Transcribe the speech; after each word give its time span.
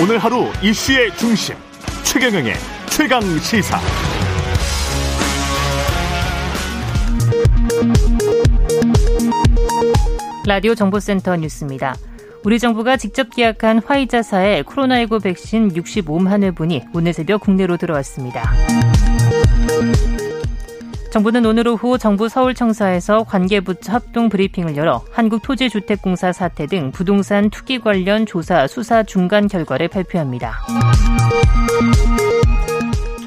오늘 0.00 0.18
하루 0.18 0.44
이슈의 0.62 1.10
중심 1.16 1.56
최경영의 2.04 2.54
최강 2.88 3.20
시사. 3.40 3.80
라디오 10.46 10.76
정보센터 10.76 11.34
뉴스입니다. 11.34 11.96
우리 12.44 12.60
정부가 12.60 12.96
직접 12.96 13.30
기약한 13.30 13.80
화이자사의 13.84 14.62
코로나19 14.62 15.20
백신 15.20 15.74
65만 15.74 16.44
회분이 16.44 16.84
오늘 16.94 17.12
새벽 17.12 17.40
국내로 17.40 17.76
들어왔습니다. 17.76 18.52
정부는 21.10 21.46
오늘 21.46 21.66
오후 21.68 21.96
정부 21.96 22.28
서울청사에서 22.28 23.24
관계부처 23.24 23.92
합동 23.92 24.28
브리핑을 24.28 24.76
열어 24.76 25.02
한국토지주택공사 25.12 26.32
사태 26.32 26.66
등 26.66 26.92
부동산 26.92 27.48
투기 27.48 27.78
관련 27.78 28.26
조사 28.26 28.66
수사 28.66 29.02
중간 29.02 29.48
결과를 29.48 29.88
발표합니다. 29.88 30.60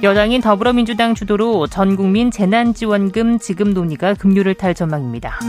여당인 0.04 0.42
더불어민주당 0.42 1.16
주도로 1.16 1.68
전국민 1.68 2.30
재난지원금 2.32 3.40
지급 3.40 3.70
논의가 3.70 4.14
급류를 4.14 4.54
탈 4.54 4.74
전망입니다. 4.74 5.40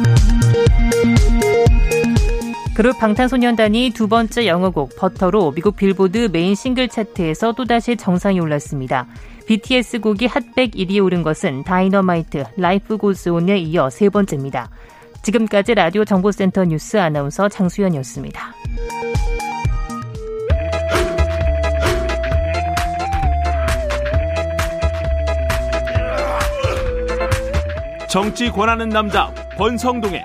그룹 2.75 2.99
방탄소년단이 2.99 3.91
두 3.91 4.09
번째 4.09 4.47
영어곡 4.47 4.97
버터로 4.97 5.53
미국 5.53 5.77
빌보드 5.77 6.31
메인 6.33 6.55
싱글 6.55 6.89
차트에서 6.89 7.53
또다시 7.53 7.97
정상에 7.97 8.41
올랐습니다. 8.41 9.07
BTS 9.47 10.01
곡이 10.01 10.27
핫백 10.27 10.71
1위에 10.71 11.05
오른 11.05 11.23
것은 11.23 11.65
다이너마이트, 11.65 12.45
Life 12.57 12.97
Goes 12.97 13.32
On에 13.32 13.59
이어 13.59 13.91
세 13.91 14.09
번째입니다. 14.09 14.71
지금까지 15.21 15.75
라디오 15.75 16.07
정보센터 16.07 16.65
뉴스 16.65 16.97
아나운서 16.97 17.51
장수연이었습니다. 17.51 18.55
정치 28.09 28.51
권하는 28.51 28.89
남자 28.89 29.33
권성동의 29.59 30.25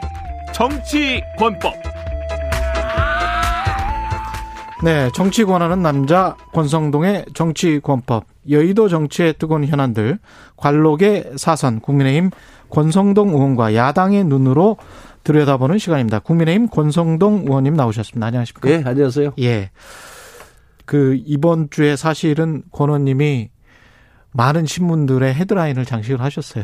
정치 0.53 1.21
권법. 1.37 1.86
네, 4.83 5.09
정치 5.11 5.43
권하는 5.43 5.81
남자 5.81 6.35
권성동의 6.53 7.25
정치 7.33 7.79
권법. 7.79 8.25
여의도 8.49 8.87
정치의 8.89 9.33
뜨거운 9.39 9.65
현안들 9.65 10.19
관록의 10.55 11.31
사선 11.35 11.79
국민의힘 11.79 12.29
권성동 12.69 13.29
의원과 13.29 13.73
야당의 13.73 14.23
눈으로 14.25 14.77
들여다보는 15.23 15.79
시간입니다. 15.79 16.19
국민의힘 16.19 16.69
권성동 16.69 17.45
의원님 17.47 17.73
나오셨습니다. 17.73 18.27
안녕하십니까? 18.27 18.69
예, 18.69 18.83
안녕하세요. 18.85 19.33
예. 19.39 19.71
그 20.85 21.19
이번 21.25 21.69
주에 21.69 21.95
사실은 21.95 22.61
권 22.71 22.89
의원님이 22.89 23.49
많은 24.37 24.67
신문들의 24.67 25.33
헤드라인을 25.33 25.83
장식을 25.83 26.21
하셨어요. 26.21 26.63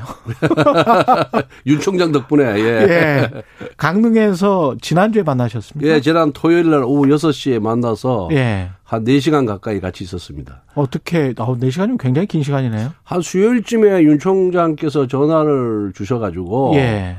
윤 1.65 1.79
총장 1.79 2.11
덕분에, 2.11 2.43
예. 2.59 2.65
예. 2.65 3.31
강릉에서 3.77 4.75
지난주에 4.79 5.23
만나셨습니까? 5.23 5.91
예, 5.91 5.99
지난 5.99 6.31
토요일 6.33 6.69
날 6.69 6.83
오후 6.83 7.07
6시에 7.07 7.59
만나서 7.59 8.29
예. 8.31 8.69
한 8.83 9.03
4시간 9.03 9.47
가까이 9.47 9.79
같이 9.79 10.03
있었습니다. 10.03 10.61
어떻게, 10.75 11.33
아, 11.37 11.45
4시간이면 11.47 11.97
굉장히 11.97 12.27
긴 12.27 12.43
시간이네요. 12.43 12.91
한 13.03 13.21
수요일쯤에 13.21 14.03
윤 14.03 14.19
총장께서 14.19 15.07
전화를 15.07 15.93
주셔가지고, 15.95 16.73
예. 16.75 17.17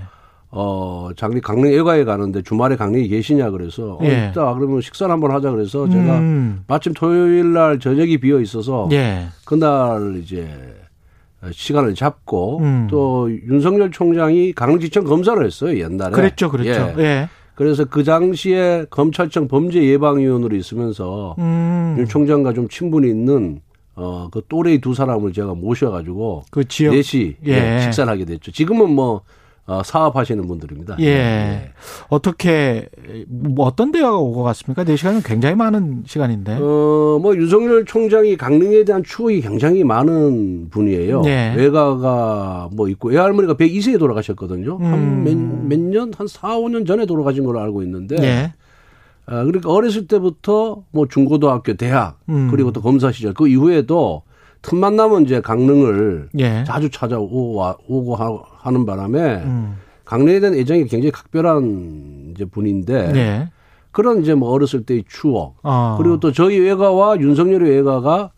어, 0.57 1.11
장리 1.17 1.41
강릉 1.41 1.73
애가에 1.73 2.05
가는데 2.05 2.43
주말에 2.43 2.77
강릉에 2.77 3.09
계시냐 3.09 3.51
그래서, 3.51 3.95
어, 3.95 4.05
예. 4.05 4.29
있다. 4.31 4.55
그러면 4.55 4.81
식사를 4.81 5.13
한번 5.13 5.33
하자 5.33 5.51
그래서 5.51 5.89
제가 5.89 6.19
음. 6.19 6.63
마침 6.69 6.93
토요일 6.95 7.53
날 7.53 7.81
저녁이 7.81 8.19
비어 8.19 8.41
있어서, 8.41 8.89
예. 8.93 9.27
그날 9.45 10.21
이제 10.23 10.49
시간을 11.51 11.95
잡고 11.95 12.59
음. 12.61 12.87
또 12.89 13.29
윤석열 13.31 13.91
총장이 13.91 14.53
강릉지청 14.53 15.05
검사를 15.05 15.45
했어요 15.45 15.77
옛날에. 15.79 16.13
그랬죠, 16.13 16.49
그랬죠. 16.51 16.95
예. 16.99 17.03
예. 17.03 17.29
그래서 17.57 17.85
그 17.85 18.05
당시에 18.05 18.87
검찰청 18.91 19.49
범죄 19.49 19.83
예방위원으로 19.83 20.55
있으면서 20.57 21.35
음. 21.39 21.97
윤 21.99 22.07
총장과 22.07 22.53
좀 22.53 22.69
친분이 22.69 23.09
있는 23.09 23.61
어 23.97 24.29
그 24.33 24.43
또래의 24.49 24.79
두 24.81 24.93
사람을 24.95 25.33
제가 25.33 25.55
모셔가지고 25.55 26.45
그 26.51 26.65
지역. 26.67 26.95
넷이 26.95 27.37
예. 27.47 27.77
예, 27.77 27.81
식사를 27.83 28.11
하게 28.11 28.25
됐죠. 28.25 28.51
지금은 28.51 28.91
뭐 28.91 29.17
어, 29.17 29.21
사업하시는 29.85 30.47
분들입니다. 30.47 30.97
예. 31.01 31.71
어떻게, 32.09 32.89
뭐 33.29 33.67
어떤 33.67 33.93
대화가 33.93 34.19
오고 34.19 34.43
갔습니까? 34.43 34.85
4 34.85 34.97
시간은 34.97 35.23
굉장히 35.23 35.55
많은 35.55 36.03
시간인데. 36.07 36.59
어, 36.61 37.19
뭐, 37.21 37.35
윤석열 37.35 37.85
총장이 37.85 38.37
강릉에 38.37 38.85
대한 38.85 39.03
추억이 39.03 39.41
굉장히 39.41 39.83
많은 39.83 40.69
분이에요. 40.71 41.23
네. 41.23 41.55
외가가 41.57 42.69
뭐 42.73 42.89
있고, 42.89 43.09
외할머니가 43.09 43.55
102세에 43.55 43.99
돌아가셨거든요. 43.99 44.77
음. 44.77 44.85
한 44.85 45.25
몇, 45.25 45.37
몇 45.37 45.81
년? 45.81 46.13
한 46.15 46.27
4, 46.27 46.59
5년 46.59 46.87
전에 46.87 47.07
돌아가신 47.07 47.45
걸로 47.45 47.61
알고 47.61 47.83
있는데. 47.83 48.17
예. 48.21 48.53
아, 49.27 49.43
그러니까 49.45 49.71
어렸을 49.71 50.07
때부터 50.07 50.83
뭐 50.91 51.09
중고등학교, 51.09 51.75
대학, 51.75 52.19
음. 52.29 52.49
그리고 52.51 52.73
또 52.73 52.83
검사 52.83 53.11
시절, 53.11 53.33
그 53.33 53.49
이후에도 53.49 54.23
틈만 54.65 54.97
나면 54.97 55.25
이제 55.25 55.41
강릉을 55.41 56.31
예. 56.39 56.65
자주 56.67 56.91
찾아오고 56.91 57.63
하- 58.17 58.43
하는 58.59 58.87
바람에 58.87 59.21
음. 59.45 59.77
강릉에 60.05 60.41
대한 60.41 60.55
애정이 60.55 60.87
굉장히 60.87 61.11
각별한 61.13 62.33
이제 62.35 62.45
분인데 62.47 63.13
예. 63.15 63.51
그런 63.93 64.23
이제 64.23 64.35
뭐 64.35 64.51
어렸을 64.51 64.85
때의 64.85 65.05
추억 65.09 65.57
어. 65.63 65.97
그리고 65.99 66.19
또 66.19 66.33
저희 66.33 66.59
외가와 66.59 67.19
윤석열의 67.21 67.71
외가가 67.71 68.31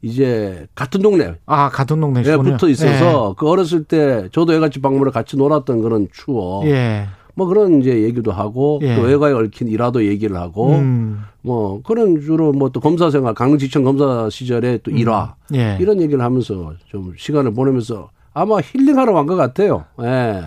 이제 0.00 0.66
같은 0.74 1.02
동네에 1.02 1.34
아, 1.46 1.68
같은 1.68 2.00
동네시군요. 2.00 2.42
붙어 2.52 2.68
있어서 2.68 3.34
그 3.36 3.48
어렸을 3.48 3.84
때 3.84 4.28
저도 4.32 4.52
외갓집 4.52 4.80
방문을 4.82 5.12
같이 5.12 5.36
놀았던 5.36 5.82
그런 5.82 6.08
추억 6.12 6.64
예. 6.66 6.70
예. 6.70 7.06
뭐 7.38 7.46
그런 7.46 7.80
이제 7.80 8.02
얘기도 8.02 8.32
하고 8.32 8.80
예. 8.82 8.96
또 8.96 9.02
외가에 9.02 9.32
얽힌 9.32 9.68
일화도 9.68 10.04
얘기를 10.04 10.36
하고 10.36 10.70
음. 10.72 11.20
뭐 11.40 11.80
그런 11.84 12.20
주로 12.20 12.50
뭐 12.52 12.68
또 12.70 12.80
검사 12.80 13.10
생활 13.12 13.32
강릉지청 13.32 13.84
검사 13.84 14.28
시절에 14.28 14.78
또 14.82 14.90
일화 14.90 15.36
예. 15.54 15.76
이런 15.80 16.00
얘기를 16.02 16.20
하면서 16.24 16.72
좀 16.88 17.14
시간을 17.16 17.54
보내면서 17.54 18.10
아마 18.34 18.56
힐링하러 18.60 19.12
간 19.14 19.26
것 19.26 19.36
같아요. 19.36 19.84
예. 20.02 20.42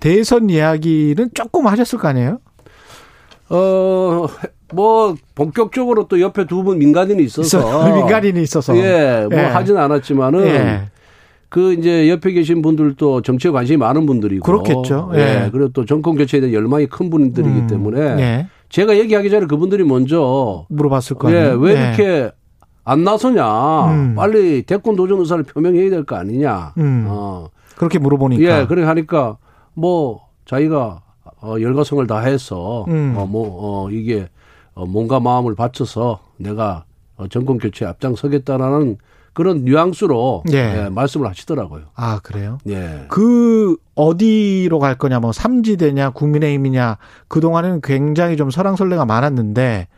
대선 0.00 0.50
이야기는 0.50 1.30
조금 1.32 1.66
하셨을 1.66 1.98
거 1.98 2.08
아니에요? 2.08 2.38
어, 3.48 4.26
뭐, 4.74 5.14
본격적으로 5.34 6.08
또 6.08 6.20
옆에 6.20 6.46
두 6.46 6.62
분 6.62 6.78
민간인이 6.78 7.22
있어서. 7.24 7.58
있어, 7.58 7.84
민간인이 7.96 8.42
있어서. 8.42 8.76
예, 8.76 9.26
뭐 9.30 9.38
예. 9.38 9.44
하진 9.44 9.76
않았지만은. 9.78 10.88
예. 11.54 11.60
그 11.60 11.72
이제 11.74 12.08
옆에 12.10 12.32
계신 12.32 12.62
분들도 12.62 13.22
정치에 13.22 13.50
관심이 13.50 13.76
많은 13.76 14.06
분들이고. 14.06 14.44
그렇겠죠. 14.44 15.10
예. 15.14 15.18
예. 15.44 15.48
그리고 15.52 15.68
또 15.68 15.84
정권 15.84 16.16
교체에 16.16 16.40
대한 16.40 16.52
열망이 16.54 16.86
큰 16.86 17.10
분들이기 17.10 17.60
음. 17.60 17.66
때문에. 17.66 18.00
예. 18.00 18.46
제가 18.68 18.96
얘기하기 18.98 19.30
전에 19.30 19.46
그분들이 19.46 19.84
먼저. 19.84 20.66
물어봤을 20.68 21.16
거 21.16 21.30
예? 21.32 21.54
왜 21.56 21.74
예. 21.76 21.86
이렇게 21.86 22.30
안 22.84 23.04
나서냐. 23.04 23.86
음. 23.94 24.14
빨리 24.16 24.62
대권 24.62 24.96
도전 24.96 25.20
의사를 25.20 25.42
표명해야 25.44 25.90
될 25.90 26.04
거 26.04 26.16
아니냐. 26.16 26.74
음. 26.78 27.04
어. 27.08 27.48
그렇게 27.76 27.98
물어보니까. 27.98 28.42
예, 28.62 28.66
그렇게 28.66 28.86
하니까 28.86 29.36
뭐 29.74 30.20
자기가 30.44 31.00
어, 31.42 31.56
열과성을 31.60 32.06
다해서 32.06 32.84
음. 32.88 33.14
어, 33.16 33.26
뭐 33.26 33.84
어, 33.86 33.90
이게 33.90 34.28
어, 34.74 34.86
몸과 34.86 35.20
마음을 35.20 35.54
바쳐서 35.54 36.20
내가 36.38 36.84
어, 37.16 37.26
정권 37.28 37.58
교체에 37.58 37.86
앞장서겠다라는 37.88 38.98
그런 39.34 39.64
뉘앙스로 39.64 40.44
예. 40.52 40.84
예, 40.84 40.88
말씀을 40.88 41.28
하시더라고요. 41.28 41.82
아, 41.94 42.20
그래요? 42.22 42.58
예. 42.68 43.04
그 43.08 43.76
어디로 43.94 44.78
갈 44.78 44.96
거냐 44.96 45.20
뭐 45.20 45.32
삼지대냐 45.32 46.10
국민의힘이냐 46.10 46.98
그 47.28 47.40
동안에는 47.40 47.80
굉장히 47.82 48.36
좀 48.36 48.50
설랑설레가 48.50 49.04
많았는데 49.04 49.88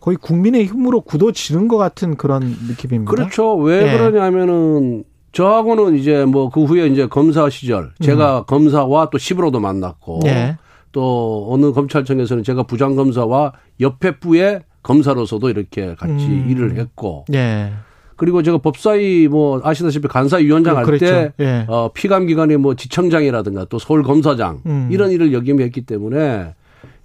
거의 0.00 0.18
국민의힘으로 0.18 1.00
굳어지는 1.00 1.66
것 1.66 1.78
같은 1.78 2.16
그런 2.16 2.42
느낌입니다. 2.68 3.10
그렇죠. 3.10 3.56
왜 3.56 3.88
예. 3.88 3.96
그러냐면은 3.96 5.04
저하고는 5.32 5.96
이제 5.96 6.24
뭐 6.26 6.50
그 6.50 6.64
후에 6.64 6.86
이제 6.86 7.06
검사 7.06 7.48
시절 7.50 7.90
제가 8.00 8.44
검사와 8.44 9.08
또 9.10 9.18
시부로도 9.18 9.60
만났고 9.60 10.20
음. 10.24 10.26
예. 10.26 10.58
또 10.92 11.48
어느 11.50 11.72
검찰청에서는 11.72 12.44
제가 12.44 12.64
부장검사와 12.64 13.52
옆에 13.80 14.18
부의 14.18 14.60
검사로서도 14.82 15.48
이렇게 15.48 15.94
같이 15.94 16.26
음. 16.26 16.46
일을 16.50 16.76
했고 16.76 17.24
예. 17.32 17.72
그리고 18.16 18.42
제가 18.42 18.58
법사위 18.58 19.28
뭐 19.28 19.60
아시다시피 19.64 20.06
간사위원장 20.08 20.76
할 20.76 20.84
그랬죠. 20.84 21.06
때 21.06 21.32
예. 21.40 21.64
어, 21.68 21.90
피감 21.92 22.26
기관의 22.26 22.58
뭐 22.58 22.74
지청장이라든가 22.74 23.66
또 23.68 23.78
서울 23.78 24.02
검사장 24.02 24.60
음. 24.66 24.88
이런 24.92 25.10
일을 25.10 25.32
역임했기 25.32 25.82
때문에 25.82 26.54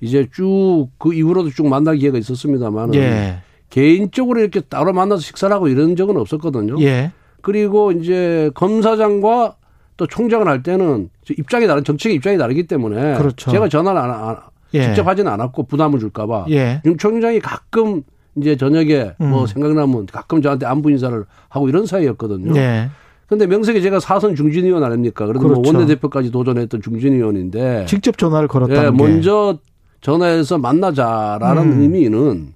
이제 0.02 0.28
쭉 0.32 0.90
그 0.98 1.14
이후로도 1.14 1.50
쭉 1.50 1.68
만날 1.68 1.98
기회가 1.98 2.18
있었습니다만 2.18 2.94
예. 2.96 3.40
개인적으로 3.70 4.40
이렇게 4.40 4.62
따로 4.62 4.94
만나서 4.94 5.22
식사를 5.22 5.54
하고 5.56 5.68
이런 5.68 5.96
적은 5.96 6.18
없었거든요. 6.18 6.82
예. 6.82 7.12
그리고 7.42 7.92
이제 7.92 8.52
검사장과 8.54 9.56
또 9.98 10.08
총장을 10.08 10.48
할 10.48 10.64
때는 10.64 11.10
입장이 11.38 11.68
다른 11.68 11.84
정책의 11.84 12.16
입장이 12.16 12.38
다르기 12.38 12.68
때문에 12.68 13.18
그렇죠. 13.18 13.52
제가 13.52 13.68
전화를 13.68 14.00
안, 14.00 14.10
안- 14.12 14.38
예. 14.74 14.84
직접 14.84 15.08
하지는 15.08 15.32
않았고 15.32 15.64
부담을 15.64 16.00
줄까봐 16.00 16.46
예. 16.52 16.82
윤 16.86 16.98
총장이 16.98 17.40
가끔 17.40 18.04
이제 18.40 18.56
저녁에 18.58 19.14
뭐 19.18 19.42
음. 19.42 19.48
생각나면 19.48 20.06
가끔 20.08 20.42
저한테 20.42 20.66
안부 20.66 20.92
인사를 20.92 21.24
하고 21.50 21.70
이런 21.70 21.86
사이였거든요. 21.86 22.56
예. 22.58 22.90
근데 23.28 23.46
명색이 23.46 23.82
제가 23.82 24.00
사선 24.00 24.36
중진 24.36 24.66
의원 24.66 24.84
아닙니까? 24.84 25.26
그래도 25.28 25.48
뭐 25.48 25.58
그렇죠. 25.62 25.78
원내대표까지 25.78 26.32
도전했던 26.32 26.82
중진 26.82 27.14
의원인데 27.14 27.86
직접 27.88 28.18
전화를 28.18 28.48
걸었다는 28.48 28.82
예, 28.82 28.86
게. 28.86 28.92
먼저 29.04 29.58
전화해서 30.02 30.58
만나자라는 30.58 31.72
음. 31.74 31.82
의미는 31.82 32.54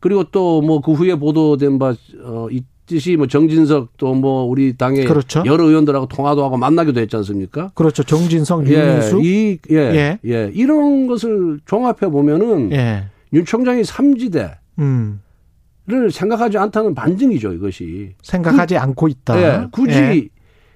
그리고 0.00 0.24
또 0.24 0.60
뭐 0.62 0.80
그 0.80 0.92
후에 0.92 1.14
보도된 1.16 1.78
바 1.78 1.94
어, 2.22 2.46
있듯이 2.50 3.16
뭐 3.16 3.26
정진석 3.26 3.96
또 3.96 4.14
뭐 4.14 4.44
우리 4.44 4.76
당의 4.76 5.06
그렇죠. 5.06 5.42
여러 5.46 5.64
의원들하고 5.64 6.06
통화도 6.06 6.44
하고 6.44 6.58
만나기도 6.58 7.00
했지 7.00 7.16
않습니까? 7.16 7.70
그렇죠. 7.74 8.02
정진성, 8.04 8.68
예, 8.68 8.74
윤희수. 8.92 9.20
이, 9.22 9.58
예, 9.70 9.76
예. 9.76 10.18
예, 10.26 10.50
이런 10.54 11.06
것을 11.08 11.58
종합해 11.64 12.10
보면은 12.12 12.70
예. 12.72 13.04
윤 13.32 13.44
총장이 13.44 13.82
삼지대 13.82 14.58
를 14.76 14.84
음. 14.84 16.10
생각하지 16.10 16.58
않다는 16.58 16.94
반증이죠, 16.94 17.52
이것이. 17.52 18.14
생각하지 18.22 18.76
않고 18.76 19.08
있다. 19.08 19.40
예, 19.40 19.66
굳이 19.70 19.94
예. 19.94 20.28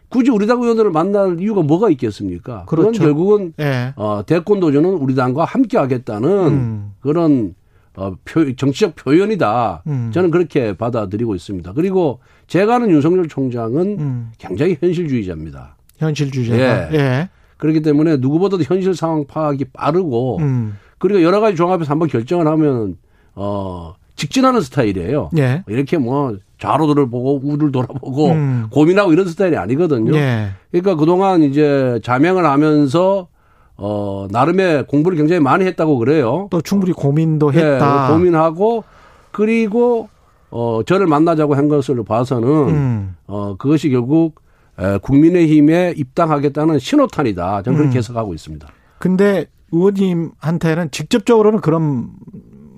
굳이 0.09 0.31
우리 0.31 0.47
당 0.47 0.61
의원들을 0.63 0.91
만날 0.91 1.41
이유가 1.41 1.63
뭐가 1.63 1.91
있겠습니까? 1.91 2.65
그건 2.67 2.87
그렇죠. 2.87 3.03
결국은 3.03 3.53
예. 3.61 3.93
어, 3.97 4.23
대권 4.25 4.61
도전은 4.61 4.91
우리 4.91 5.15
당과 5.15 5.45
함께 5.45 5.77
하겠다는 5.77 6.29
음. 6.47 6.93
그런 7.01 7.55
어, 7.95 8.15
표, 8.25 8.55
정치적 8.55 8.95
표현이다. 8.97 9.83
음. 9.87 10.11
저는 10.15 10.31
그렇게 10.31 10.75
받아들이고 10.77 11.35
있습니다. 11.35 11.73
그리고 11.73 12.21
제가 12.47 12.77
아는 12.77 12.91
윤석열 12.91 13.29
총장은 13.29 13.99
음. 13.99 14.31
굉장히 14.39 14.79
현실주의자입니다. 14.81 15.77
현실 15.99 16.31
주제가. 16.31 16.93
예. 16.93 16.97
예. 16.97 17.29
그렇기 17.57 17.83
때문에 17.83 18.19
누구보다도 18.19 18.63
현실 18.63 18.95
상황 18.95 19.27
파악이 19.27 19.67
빠르고 19.73 20.39
음. 20.39 20.77
그리고 20.99 21.23
여러 21.23 21.41
가지 21.41 21.57
종합해서 21.57 21.91
한번 21.91 22.09
결정을 22.09 22.47
하면 22.47 22.97
어 23.41 23.95
직진하는 24.17 24.61
스타일이에요. 24.61 25.31
예. 25.39 25.63
이렇게 25.69 25.97
뭐 25.97 26.37
좌로들을 26.59 27.09
보고 27.09 27.41
우를 27.43 27.71
돌아보고 27.71 28.31
음. 28.31 28.67
고민하고 28.71 29.13
이런 29.13 29.29
스타일이 29.29 29.57
아니거든요. 29.57 30.13
예. 30.17 30.49
그러니까 30.73 30.97
그동안 30.97 31.45
이제 31.45 32.01
자명을 32.03 32.45
하면서 32.45 33.29
어 33.77 34.27
나름의 34.33 34.89
공부를 34.89 35.17
굉장히 35.17 35.41
많이 35.41 35.65
했다고 35.67 35.99
그래요. 35.99 36.49
또 36.51 36.61
충분히 36.61 36.93
고민도 36.93 37.53
예, 37.55 37.59
했다. 37.59 38.09
고민하고 38.13 38.83
그리고 39.31 40.09
어 40.51 40.81
저를 40.85 41.07
만나자고 41.07 41.55
한 41.55 41.69
것을 41.69 42.03
봐서는 42.03 42.49
음. 42.49 43.17
어 43.29 43.55
그것이 43.57 43.89
결국 43.91 44.41
에, 44.81 44.99
국민의힘에 44.99 45.95
입당하겠다는 45.97 46.81
신호탄이다. 46.81 47.63
저는 47.63 47.79
그렇게 47.79 47.97
음. 47.97 47.99
해석하고 47.99 48.35
있습니다. 48.35 48.67
근데 48.99 49.47
의원님한테는 49.71 50.91
직접적으로는 50.91 51.61
그런 51.61 52.09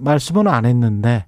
말씀은 0.00 0.48
안 0.48 0.64
했는데 0.64 1.26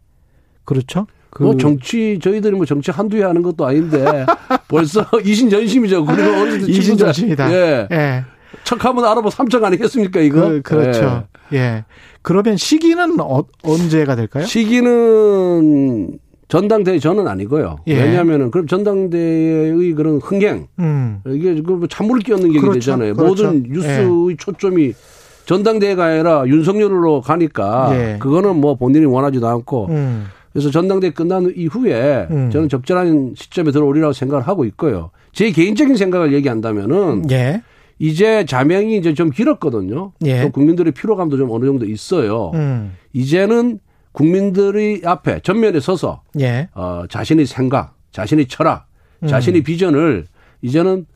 그렇죠? 0.64 1.06
그 1.30 1.44
뭐 1.44 1.56
정치 1.56 2.18
저희들이 2.22 2.54
뭐 2.54 2.66
정치 2.66 2.90
한두 2.90 3.16
해 3.16 3.22
하는 3.22 3.42
것도 3.42 3.64
아닌데 3.64 4.26
벌써 4.68 5.06
이신전심이죠. 5.24 6.04
그리고 6.04 6.30
어디서 6.42 6.66
이신전심이다. 6.68 7.52
예. 7.52 7.88
예. 7.90 8.24
척하면 8.64 9.04
알아보 9.06 9.30
삼척 9.30 9.64
아니겠습니까 9.64 10.20
이거? 10.20 10.48
그, 10.48 10.62
그렇죠. 10.62 11.24
예. 11.54 11.84
그러면 12.20 12.56
시기는 12.56 13.18
어, 13.20 13.44
언제가 13.62 14.14
될까요? 14.14 14.42
예. 14.42 14.46
시기는 14.46 16.18
전당대회 16.48 16.98
저는 16.98 17.26
아니고요. 17.26 17.78
예. 17.86 17.96
왜냐하면은 17.96 18.50
그럼 18.50 18.66
전당대회의 18.66 19.94
그런 19.94 20.18
흥행 20.18 20.66
음. 20.78 21.20
이게 21.26 21.60
그 21.62 21.86
찬물을 21.88 22.22
끼얹는 22.22 22.48
얘기 22.50 22.58
그렇죠. 22.58 22.78
되잖아요. 22.78 23.14
그렇죠. 23.14 23.44
모든 23.44 23.62
뉴스의 23.72 24.36
초점이 24.38 24.92
전당대회가 25.46 26.04
아니라 26.04 26.44
윤석열로 26.46 27.20
가니까 27.20 27.90
예. 27.92 28.16
그거는 28.18 28.56
뭐 28.56 28.76
본인이 28.76 29.04
원하지도 29.06 29.48
않고 29.48 29.86
음. 29.90 30.26
그래서 30.52 30.70
전당대회 30.70 31.10
끝난 31.10 31.52
이후에 31.56 32.28
음. 32.30 32.50
저는 32.50 32.68
적절한 32.68 33.34
시점에 33.36 33.70
들어오리라고 33.70 34.12
생각을 34.12 34.46
하고 34.46 34.64
있고요. 34.66 35.10
제 35.32 35.50
개인적인 35.50 35.96
생각을 35.96 36.32
얘기한다면은 36.34 37.30
예. 37.30 37.62
이제 37.98 38.44
자명이 38.44 38.96
이제 38.96 39.14
좀 39.14 39.30
길었거든요. 39.30 40.12
예. 40.24 40.42
또 40.42 40.50
국민들의 40.50 40.92
피로감도 40.92 41.36
좀 41.36 41.50
어느 41.50 41.64
정도 41.64 41.86
있어요. 41.86 42.50
음. 42.54 42.92
이제는 43.12 43.78
국민들의 44.12 45.02
앞에 45.04 45.40
전면에 45.40 45.80
서서 45.80 46.22
예. 46.40 46.68
어, 46.74 47.04
자신의 47.08 47.46
생각, 47.46 47.94
자신의 48.12 48.46
철학, 48.46 48.86
음. 49.22 49.28
자신의 49.28 49.62
비전을 49.62 50.26
이제는 50.60 51.06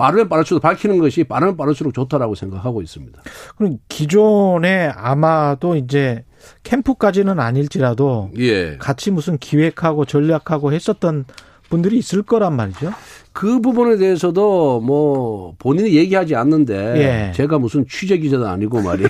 빠르면 0.00 0.30
빠를수록 0.30 0.62
밝히는 0.62 0.98
것이 0.98 1.24
빠르면 1.24 1.58
빠를수록 1.58 1.92
좋다라고 1.92 2.34
생각하고 2.34 2.80
있습니다. 2.80 3.20
그럼 3.54 3.76
기존에 3.88 4.90
아마도 4.96 5.76
이제 5.76 6.24
캠프까지는 6.62 7.38
아닐지라도 7.38 8.30
예. 8.38 8.78
같이 8.78 9.10
무슨 9.10 9.36
기획하고 9.36 10.06
전략하고 10.06 10.72
했었던 10.72 11.26
분들이 11.68 11.98
있을 11.98 12.22
거란 12.22 12.56
말이죠. 12.56 12.92
그 13.32 13.60
부분에 13.60 13.98
대해서도 13.98 14.80
뭐 14.80 15.54
본인이 15.58 15.94
얘기하지 15.94 16.34
않는데 16.34 16.74
예. 16.96 17.32
제가 17.32 17.58
무슨 17.58 17.86
취재 17.86 18.16
기자도 18.16 18.48
아니고 18.48 18.80
말이에요. 18.80 19.08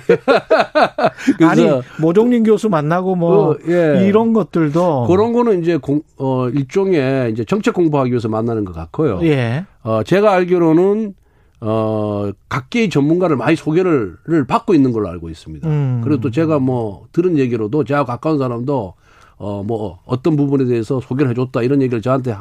아니 1.48 1.69
모종린 2.00 2.43
교수 2.43 2.69
만나고 2.69 3.14
뭐 3.14 3.52
어, 3.52 3.56
예. 3.69 4.04
이런 4.08 4.32
것들도 4.32 5.06
그런 5.06 5.32
거는 5.32 5.62
이제 5.62 5.76
공, 5.76 6.02
어, 6.19 6.48
일종의 6.48 7.31
이제 7.31 7.44
정책 7.44 7.75
공부하기 7.75 8.10
위해서 8.10 8.28
만나는 8.28 8.64
것 8.64 8.75
같고요. 8.75 9.20
예. 9.22 9.64
어, 9.82 10.03
제가 10.03 10.32
알기로는 10.32 11.15
어, 11.62 12.31
각계의 12.49 12.88
전문가를 12.91 13.37
많이 13.37 13.55
소개를 13.56 14.17
를 14.25 14.47
받고 14.47 14.75
있는 14.75 14.93
걸로 14.93 15.09
알고 15.09 15.29
있습니다. 15.29 15.69
음. 15.69 16.00
그리고 16.03 16.21
또 16.21 16.31
제가 16.31 16.59
뭐 16.59 17.06
들은 17.12 17.38
얘기로도 17.38 17.85
제가 17.85 18.05
가까운 18.05 18.38
사람도 18.38 18.94
어, 19.37 19.62
뭐 19.67 19.99
어떤 20.06 20.37
부분에 20.37 20.65
대해서 20.67 21.00
소개를 21.00 21.31
해줬다 21.31 21.62
이런 21.62 21.82
얘기를 21.82 22.00
저한테 22.03 22.35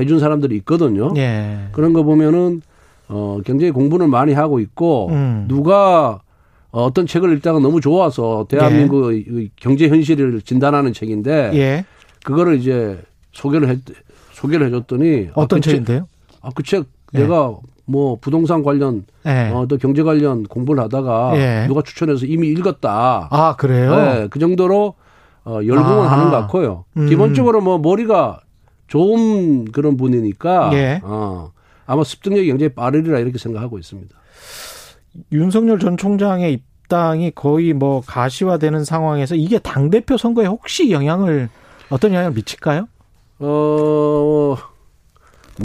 해준 0.00 0.18
사람들이 0.20 0.56
있거든요. 0.58 1.12
예. 1.16 1.68
그런 1.72 1.92
거 1.92 2.02
보면은 2.02 2.62
어, 3.08 3.38
굉장히 3.44 3.72
공부를 3.72 4.06
많이 4.08 4.32
하고 4.32 4.58
있고 4.60 5.08
음. 5.10 5.44
누가 5.48 6.20
어, 6.70 6.84
어떤 6.84 7.06
책을 7.06 7.36
읽다가 7.36 7.58
너무 7.58 7.82
좋아서 7.82 8.46
대한민국의 8.48 9.18
이 9.28 9.50
경제 9.56 9.88
현실을 9.88 10.40
진단하는 10.40 10.94
책인데 10.94 11.50
예. 11.54 11.84
그거를 12.24 12.58
이제 12.58 12.98
소개를 13.32 13.68
했 13.68 13.80
소개를 14.32 14.68
해줬더니 14.68 15.28
어떤 15.34 15.58
아, 15.58 15.60
그 15.60 15.60
책- 15.60 15.70
책인데요? 15.72 16.08
아, 16.42 16.50
그책 16.54 16.86
예. 17.14 17.20
내가 17.20 17.56
뭐 17.84 18.16
부동산 18.20 18.62
관련 18.62 19.04
예. 19.26 19.50
어, 19.52 19.66
또 19.66 19.76
경제 19.78 20.02
관련 20.02 20.44
공부를 20.44 20.82
하다가 20.84 21.32
예. 21.36 21.66
누가 21.66 21.82
추천해서 21.82 22.26
이미 22.26 22.48
읽었다. 22.48 23.28
아 23.30 23.56
그래요? 23.56 23.96
네, 23.96 24.28
그 24.30 24.38
정도로 24.38 24.94
어, 25.44 25.58
열공을 25.64 26.06
아. 26.06 26.12
하는 26.12 26.30
것 26.30 26.30
같고요. 26.30 26.84
음. 26.96 27.08
기본적으로 27.08 27.60
뭐 27.60 27.78
머리가 27.78 28.40
좋은 28.86 29.64
그런 29.72 29.96
분이니까 29.96 30.70
예. 30.74 31.00
어, 31.02 31.50
아마 31.86 32.04
습득력이 32.04 32.46
굉장히 32.46 32.74
빠르리라 32.74 33.18
이렇게 33.18 33.38
생각하고 33.38 33.78
있습니다. 33.78 34.14
윤석열 35.32 35.78
전 35.78 35.96
총장의 35.96 36.52
입당이 36.52 37.32
거의 37.34 37.72
뭐 37.72 38.02
가시화되는 38.06 38.84
상황에서 38.84 39.34
이게 39.34 39.58
당 39.58 39.90
대표 39.90 40.16
선거에 40.16 40.46
혹시 40.46 40.90
영향을 40.90 41.48
어떤 41.90 42.12
영향을 42.12 42.32
미칠까요? 42.32 42.86
어, 43.40 44.56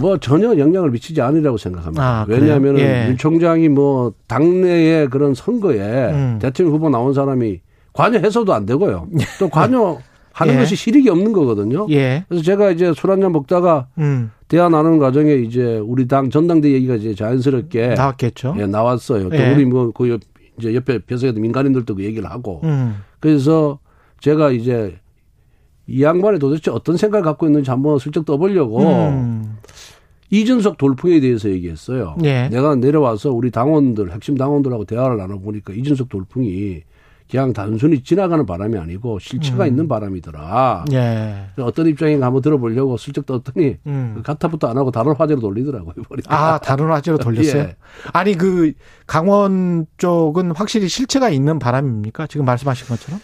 뭐 0.00 0.18
전혀 0.18 0.56
영향을 0.56 0.90
미치지 0.90 1.20
않으리라고 1.20 1.56
생각합니다. 1.56 2.02
아? 2.02 2.26
왜냐하면 2.28 2.78
예. 2.78 3.06
윤 3.08 3.16
총장이 3.16 3.68
뭐 3.68 4.12
당내의 4.26 5.08
그런 5.08 5.34
선거에 5.34 6.10
음. 6.10 6.38
대통령 6.40 6.74
후보 6.74 6.88
나온 6.88 7.14
사람이 7.14 7.60
관여해서도 7.92 8.52
안 8.52 8.66
되고요. 8.66 9.08
또 9.38 9.48
관여 9.50 9.98
하는 10.32 10.54
예. 10.54 10.58
것이 10.58 10.76
실익이 10.76 11.08
없는 11.10 11.32
거거든요. 11.32 11.86
예. 11.90 12.24
그래서 12.28 12.44
제가 12.44 12.70
이제 12.70 12.92
술 12.94 13.10
한잔 13.10 13.32
먹다가 13.32 13.88
음. 13.98 14.30
대화 14.46 14.68
나누는 14.68 14.98
과정에 14.98 15.34
이제 15.34 15.78
우리 15.78 16.06
당 16.06 16.30
전당대 16.30 16.70
얘기가 16.70 16.94
이제 16.94 17.14
자연스럽게 17.14 17.94
나왔겠죠. 17.94 18.54
예, 18.58 18.66
나왔어요. 18.66 19.28
또 19.30 19.36
예. 19.36 19.52
우리 19.52 19.64
뭐그 19.64 20.08
옆, 20.10 20.20
이제 20.58 20.74
옆에 20.74 21.00
벼슬에도 21.00 21.40
민간인들도 21.40 21.94
그 21.94 22.04
얘기를 22.04 22.30
하고 22.30 22.60
음. 22.64 22.96
그래서 23.20 23.78
제가 24.20 24.50
이제 24.52 24.96
이 25.88 26.02
양반이 26.02 26.38
도대체 26.38 26.70
어떤 26.70 26.96
생각을 26.96 27.24
갖고 27.24 27.46
있는지 27.46 27.70
한번 27.70 27.98
슬쩍 27.98 28.24
떠보려고 28.24 28.80
음. 28.80 29.56
이준석 30.30 30.76
돌풍에 30.76 31.20
대해서 31.20 31.48
얘기했어요. 31.48 32.16
예. 32.24 32.48
내가 32.48 32.74
내려와서 32.74 33.30
우리 33.30 33.50
당원들, 33.50 34.12
핵심 34.12 34.36
당원들하고 34.36 34.84
대화를 34.84 35.16
나눠보니까 35.16 35.72
이준석 35.72 36.08
돌풍이 36.08 36.82
그냥 37.30 37.52
단순히 37.52 38.02
지나가는 38.02 38.44
바람이 38.46 38.78
아니고 38.78 39.18
실체가 39.18 39.64
음. 39.64 39.68
있는 39.68 39.88
바람이더라. 39.88 40.86
예. 40.92 41.44
어떤 41.58 41.86
입장인가 41.86 42.26
한번 42.26 42.40
들어보려고 42.40 42.96
슬쩍 42.96 43.26
떴더니 43.26 43.76
음. 43.86 44.20
가타부터 44.24 44.68
안 44.68 44.78
하고 44.78 44.90
다른 44.90 45.14
화제로 45.14 45.40
돌리더라고요. 45.40 45.94
머리가. 46.08 46.34
아, 46.34 46.58
다른 46.58 46.86
화제로 46.86 47.18
돌렸어요? 47.18 47.62
예. 47.64 47.76
아니, 48.14 48.34
그, 48.34 48.72
강원 49.06 49.86
쪽은 49.98 50.52
확실히 50.52 50.88
실체가 50.88 51.28
있는 51.28 51.58
바람입니까? 51.58 52.28
지금 52.28 52.46
말씀하신 52.46 52.86
것처럼? 52.88 53.20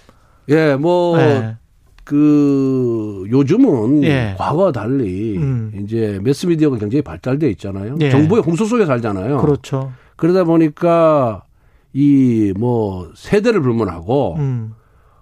예, 0.50 0.74
뭐, 0.76 1.18
예. 1.18 1.56
그, 2.04 3.24
요즘은 3.30 4.04
예. 4.04 4.34
과거와 4.38 4.72
달리 4.72 5.36
음. 5.38 5.72
이제 5.82 6.20
매스미디어가 6.22 6.78
굉장히 6.78 7.02
발달돼 7.02 7.48
있잖아요. 7.52 7.96
예. 8.00 8.10
정보의 8.10 8.42
홍수 8.42 8.66
속에 8.66 8.84
살잖아요. 8.86 9.38
그렇죠. 9.38 9.92
그러다 10.16 10.44
보니까 10.44 11.44
이 11.92 12.52
뭐 12.56 13.10
세대를 13.14 13.60
불문하고 13.62 14.34
음. 14.36 14.74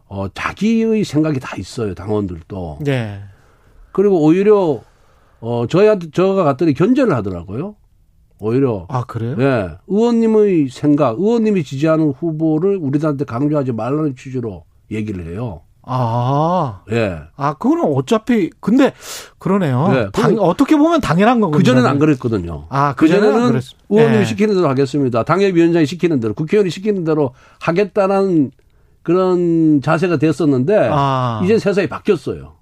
어, 0.08 0.26
자기의 0.34 1.04
생각이 1.04 1.40
다 1.40 1.56
있어요, 1.56 1.94
당원들도. 1.94 2.80
예. 2.88 3.20
그리고 3.92 4.22
오히려, 4.22 4.80
어, 5.40 5.66
저희한테, 5.68 6.10
저가 6.10 6.44
갔더니 6.44 6.74
견제를 6.74 7.14
하더라고요. 7.14 7.76
오히려. 8.38 8.86
아, 8.90 9.04
그래요? 9.04 9.36
예. 9.38 9.70
의원님의 9.86 10.68
생각, 10.68 11.18
의원님이 11.18 11.62
지지하는 11.64 12.10
후보를 12.10 12.76
우리들한테 12.76 13.24
강조하지 13.24 13.72
말라는 13.72 14.14
취지로 14.16 14.64
얘기를 14.90 15.26
해요. 15.32 15.62
아. 15.84 16.82
예. 16.92 17.18
아, 17.36 17.54
그거는 17.54 17.84
어차피, 17.96 18.50
근데, 18.60 18.92
그러네요. 19.38 19.88
네, 19.88 20.06
당, 20.12 20.36
어떻게 20.38 20.76
보면 20.76 21.00
당연한 21.00 21.40
거군요. 21.40 21.58
그전에는 21.58 21.88
안 21.88 21.98
그랬거든요. 21.98 22.66
아, 22.68 22.94
그전에는 22.94 23.60
의원님이 23.88 24.20
예. 24.20 24.24
시키는 24.24 24.54
대로 24.54 24.68
하겠습니다. 24.68 25.24
당협위원장이 25.24 25.86
시키는 25.86 26.20
대로, 26.20 26.34
국회의원이 26.34 26.70
시키는 26.70 27.04
대로 27.04 27.34
하겠다는 27.60 28.52
그런 29.02 29.80
자세가 29.82 30.18
됐었는데, 30.18 30.88
아. 30.92 31.40
이제 31.44 31.58
세상이 31.58 31.88
바뀌었어요. 31.88 32.52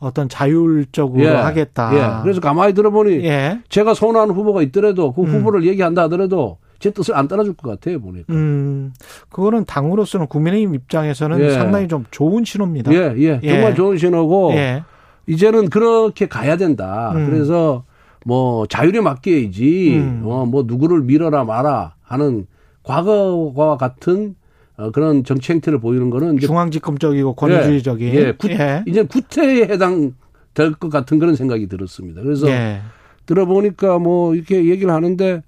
어떤 0.00 0.28
자율적으로 0.28 1.24
예. 1.24 1.28
하겠다. 1.28 1.90
예. 1.94 2.22
그래서 2.22 2.40
가만히 2.40 2.74
들어보니, 2.74 3.24
예. 3.24 3.60
제가 3.68 3.94
선호하는 3.94 4.34
후보가 4.34 4.62
있더라도 4.62 5.12
그 5.12 5.22
음. 5.22 5.26
후보를 5.26 5.64
얘기한다 5.66 6.02
하더라도 6.02 6.58
제 6.78 6.90
뜻을 6.90 7.14
안 7.16 7.26
따라줄 7.28 7.54
것 7.54 7.68
같아요, 7.68 8.00
보니까. 8.00 8.32
음, 8.32 8.92
그거는 9.30 9.64
당으로서는 9.64 10.26
국민의힘 10.28 10.74
입장에서는 10.74 11.40
예. 11.40 11.50
상당히 11.50 11.88
좀 11.88 12.04
좋은 12.10 12.44
신호입니다. 12.44 12.92
예, 12.92 13.14
예. 13.18 13.40
예. 13.42 13.48
정말 13.48 13.74
좋은 13.74 13.96
신호고, 13.98 14.52
예. 14.54 14.84
이제는 15.26 15.70
그렇게 15.70 16.26
가야 16.28 16.56
된다. 16.56 17.12
음. 17.14 17.26
그래서 17.26 17.84
뭐 18.24 18.66
자율에 18.66 19.00
맡겨야지, 19.00 19.96
음. 19.96 20.22
어, 20.24 20.46
뭐 20.46 20.64
누구를 20.66 21.02
밀어라 21.02 21.44
마라 21.44 21.94
하는 22.02 22.46
과거와 22.82 23.76
같은 23.76 24.34
어, 24.76 24.90
그런 24.92 25.24
정치 25.24 25.52
행태를 25.52 25.80
보이는 25.80 26.08
거는 26.10 26.38
중앙집권적이고 26.38 27.34
권위주의적인. 27.34 28.14
예, 28.14 28.32
구, 28.32 28.48
예. 28.50 28.84
이제 28.86 29.02
구태에 29.02 29.62
해당 29.64 30.12
될 30.54 30.72
것 30.74 30.88
같은 30.88 31.18
그런 31.18 31.34
생각이 31.34 31.66
들었습니다. 31.68 32.22
그래서 32.22 32.48
예. 32.48 32.80
들어보니까 33.26 33.98
뭐 33.98 34.34
이렇게 34.34 34.64
얘기를 34.66 34.92
하는데 34.92 35.42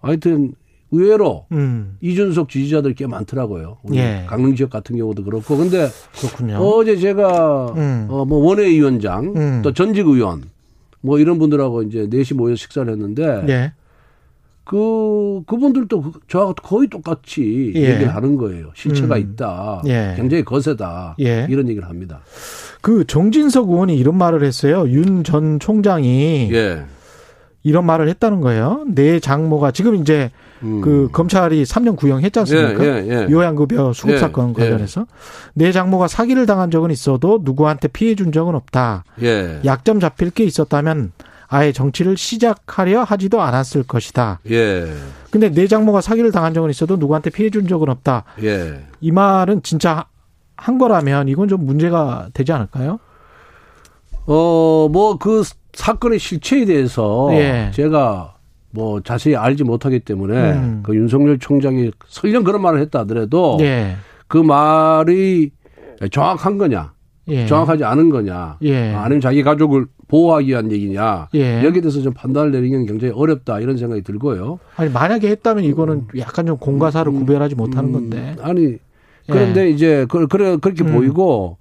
하여튼 0.00 0.52
의외로 0.94 1.46
음, 1.52 1.96
이준석 2.00 2.48
지지자들 2.48 2.94
꽤 2.94 3.06
많더라고요. 3.06 3.78
우리 3.82 3.98
예. 3.98 4.24
강릉 4.26 4.54
지역 4.56 4.70
같은 4.70 4.96
경우도 4.96 5.24
그렇고. 5.24 5.56
근데 5.56 5.88
그렇군요. 6.18 6.56
어제 6.56 6.96
제가 6.96 7.72
음. 7.76 8.06
어, 8.10 8.24
뭐 8.24 8.38
원외위원장 8.46 9.32
음. 9.36 9.60
또 9.62 9.72
전직 9.72 10.06
의원 10.06 10.42
뭐 11.00 11.18
이런 11.18 11.38
분들하고 11.38 11.82
이제 11.82 12.06
넷이 12.10 12.36
모여 12.36 12.54
식사를 12.54 12.90
했는데 12.90 13.44
예. 13.48 13.72
그 14.64 15.42
그분들도 15.46 16.00
그- 16.00 16.20
저하고 16.26 16.54
거의 16.54 16.88
똑같이 16.88 17.72
예. 17.76 17.80
얘기를 17.92 18.14
하는 18.14 18.36
거예요. 18.36 18.70
실체가 18.74 19.16
음. 19.16 19.20
있다. 19.20 19.82
예. 19.86 20.14
굉장히 20.16 20.42
거세다. 20.42 21.16
예. 21.20 21.46
이런 21.50 21.68
얘기를 21.68 21.86
합니다. 21.88 22.20
그 22.80 23.04
정진석 23.06 23.68
의원이 23.68 23.96
이런 23.96 24.16
말을 24.16 24.42
했어요. 24.42 24.88
윤 24.88 25.22
전 25.22 25.58
총장이 25.60 26.48
예. 26.52 26.84
이런 27.62 27.84
말을 27.84 28.08
했다는 28.08 28.40
거예요. 28.40 28.84
내 28.88 29.20
장모가 29.20 29.70
지금 29.72 29.96
이제 29.96 30.30
음. 30.64 30.80
그 30.80 31.08
검찰이 31.12 31.62
3년 31.62 31.96
구형했지 31.96 32.38
않습니까? 32.40 32.84
예, 32.84 32.88
예, 33.06 33.08
예. 33.08 33.26
요양급여 33.30 33.92
수급 33.92 34.14
예, 34.14 34.18
사건 34.18 34.50
예. 34.50 34.52
관련해서 34.54 35.06
내 35.52 35.70
장모가 35.72 36.08
사기를 36.08 36.46
당한 36.46 36.70
적은 36.70 36.90
있어도 36.90 37.40
누구한테 37.42 37.88
피해 37.88 38.14
준 38.14 38.32
적은 38.32 38.54
없다. 38.54 39.04
예. 39.22 39.60
약점 39.64 40.00
잡힐 40.00 40.30
게 40.30 40.44
있었다면 40.44 41.12
아예 41.48 41.72
정치를 41.72 42.16
시작하려 42.16 43.04
하지도 43.04 43.40
않았을 43.42 43.82
것이다. 43.84 44.40
예. 44.50 44.86
근데 45.30 45.50
내 45.50 45.66
장모가 45.66 46.00
사기를 46.00 46.32
당한 46.32 46.54
적은 46.54 46.70
있어도 46.70 46.96
누구한테 46.96 47.30
피해 47.30 47.50
준 47.50 47.68
적은 47.68 47.88
없다. 47.90 48.24
예. 48.42 48.86
이 49.00 49.10
말은 49.10 49.62
진짜 49.62 50.06
한 50.56 50.78
거라면 50.78 51.28
이건 51.28 51.48
좀 51.48 51.64
문제가 51.66 52.28
되지 52.32 52.52
않을까요? 52.52 52.98
어, 54.26 54.88
뭐 54.90 55.18
그 55.18 55.42
사건의 55.74 56.18
실체에 56.18 56.64
대해서 56.64 57.28
예. 57.32 57.70
제가 57.74 58.33
뭐 58.74 59.00
자세히 59.00 59.36
알지 59.36 59.62
못하기 59.62 60.00
때문에 60.00 60.52
음. 60.52 60.80
그 60.82 60.96
윤석열 60.96 61.38
총장이 61.38 61.92
설령 62.08 62.42
그런 62.42 62.60
말을 62.60 62.80
했다 62.80 63.00
하더라도 63.00 63.56
예. 63.60 63.94
그 64.26 64.36
말이 64.36 65.52
정확한 66.10 66.58
거냐, 66.58 66.92
예. 67.28 67.46
정확하지 67.46 67.84
않은 67.84 68.10
거냐, 68.10 68.58
예. 68.62 68.92
아니면 68.92 69.20
자기 69.20 69.44
가족을 69.44 69.86
보호하기 70.08 70.48
위한 70.48 70.72
얘기냐, 70.72 71.28
예. 71.34 71.64
여기에 71.64 71.82
대해서 71.82 72.02
좀 72.02 72.12
판단을 72.14 72.50
내리기는 72.50 72.84
굉장히 72.86 73.14
어렵다 73.14 73.60
이런 73.60 73.76
생각이 73.76 74.02
들고요. 74.02 74.58
아니 74.74 74.90
만약에 74.90 75.28
했다면 75.28 75.62
이거는 75.64 76.08
약간 76.18 76.46
좀 76.46 76.56
공과사를 76.58 77.10
구별하지 77.12 77.54
못하는 77.54 77.90
음, 77.90 77.92
건데. 77.92 78.34
아니 78.42 78.78
그런데 79.30 79.70
이제 79.70 80.04
그, 80.08 80.26
그래 80.26 80.56
그렇게 80.60 80.82
음. 80.82 80.92
보이고 80.92 81.58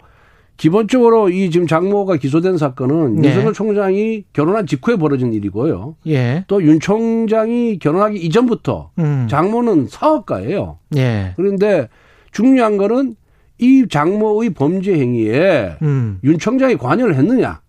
기본적으로 0.57 1.29
이 1.29 1.49
지금 1.49 1.67
장모가 1.67 2.17
기소된 2.17 2.57
사건은 2.57 3.15
네. 3.17 3.29
윤석열 3.29 3.53
총장이 3.53 4.23
결혼한 4.33 4.67
직후에 4.67 4.95
벌어진 4.95 5.33
일이고요. 5.33 5.95
예. 6.07 6.45
또윤 6.47 6.79
총장이 6.79 7.79
결혼하기 7.79 8.19
이전부터 8.19 8.91
음. 8.99 9.27
장모는 9.29 9.87
사업가예요. 9.89 10.77
예. 10.95 11.33
그런데 11.35 11.89
중요한 12.31 12.77
거는 12.77 13.15
이 13.59 13.85
장모의 13.89 14.51
범죄 14.51 14.93
행위에 14.93 15.77
음. 15.81 16.19
윤 16.23 16.37
총장이 16.37 16.77
관여를 16.77 17.15
했느냐, 17.15 17.61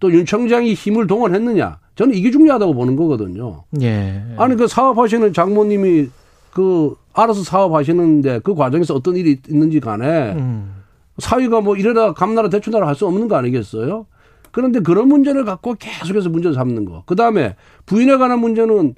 또 0.00 0.10
윤 0.10 0.24
총장이 0.26 0.74
힘을 0.74 1.06
동원했느냐, 1.06 1.78
저는 1.94 2.14
이게 2.14 2.30
중요하다고 2.30 2.74
보는 2.74 2.96
거거든요. 2.96 3.64
예. 3.82 4.22
아니 4.36 4.56
그 4.56 4.66
사업하시는 4.66 5.32
장모님이 5.32 6.08
그 6.52 6.94
알아서 7.12 7.42
사업하시는데 7.44 8.40
그 8.40 8.54
과정에서 8.54 8.94
어떤 8.94 9.16
일이 9.16 9.38
있는지 9.48 9.80
간에 9.80 10.32
음. 10.32 10.81
사위가 11.22 11.60
뭐 11.60 11.76
이래라 11.76 12.12
감나라 12.14 12.48
대추나라 12.48 12.86
할 12.88 12.94
수 12.94 13.06
없는 13.06 13.28
거 13.28 13.36
아니겠어요? 13.36 14.06
그런데 14.50 14.80
그런 14.80 15.08
문제를 15.08 15.44
갖고 15.44 15.74
계속해서 15.78 16.28
문제를 16.28 16.54
삼는 16.54 16.84
거. 16.84 17.04
그 17.06 17.14
다음에 17.16 17.54
부인에 17.86 18.16
관한 18.18 18.38
문제는 18.40 18.94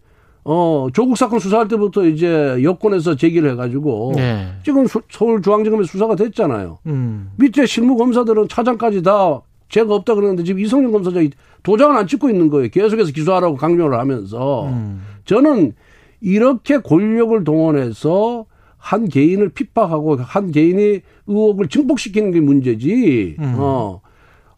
어 0.46 0.88
조국 0.92 1.16
사건 1.16 1.38
수사할 1.38 1.68
때부터 1.68 2.04
이제 2.06 2.58
여권에서 2.62 3.14
제기를 3.16 3.50
해가지고 3.52 4.14
예. 4.18 4.46
지금 4.64 4.86
서- 4.86 5.00
서울중앙지검에 5.10 5.84
수사가 5.84 6.16
됐잖아요. 6.16 6.78
음. 6.86 7.30
밑에 7.36 7.64
실무 7.66 7.96
검사들은 7.96 8.48
차장까지 8.48 9.02
다 9.02 9.40
죄가 9.68 9.94
없다 9.94 10.14
그러는데 10.14 10.42
지금 10.44 10.60
이성윤 10.60 10.92
검사장이 10.92 11.30
도장을 11.62 11.96
안 11.96 12.06
찍고 12.06 12.28
있는 12.28 12.48
거예요. 12.50 12.68
계속해서 12.70 13.12
기소하라고 13.12 13.56
강요를 13.56 13.98
하면서 13.98 14.66
음. 14.66 15.02
저는 15.24 15.72
이렇게 16.20 16.78
권력을 16.78 17.42
동원해서 17.44 18.44
한 18.84 19.08
개인을 19.08 19.48
핍박하고 19.48 20.16
한 20.16 20.50
개인의 20.52 21.00
의혹을 21.26 21.68
증폭시키는 21.68 22.32
게 22.32 22.40
문제지. 22.40 23.34
음. 23.38 23.54
어. 23.56 24.02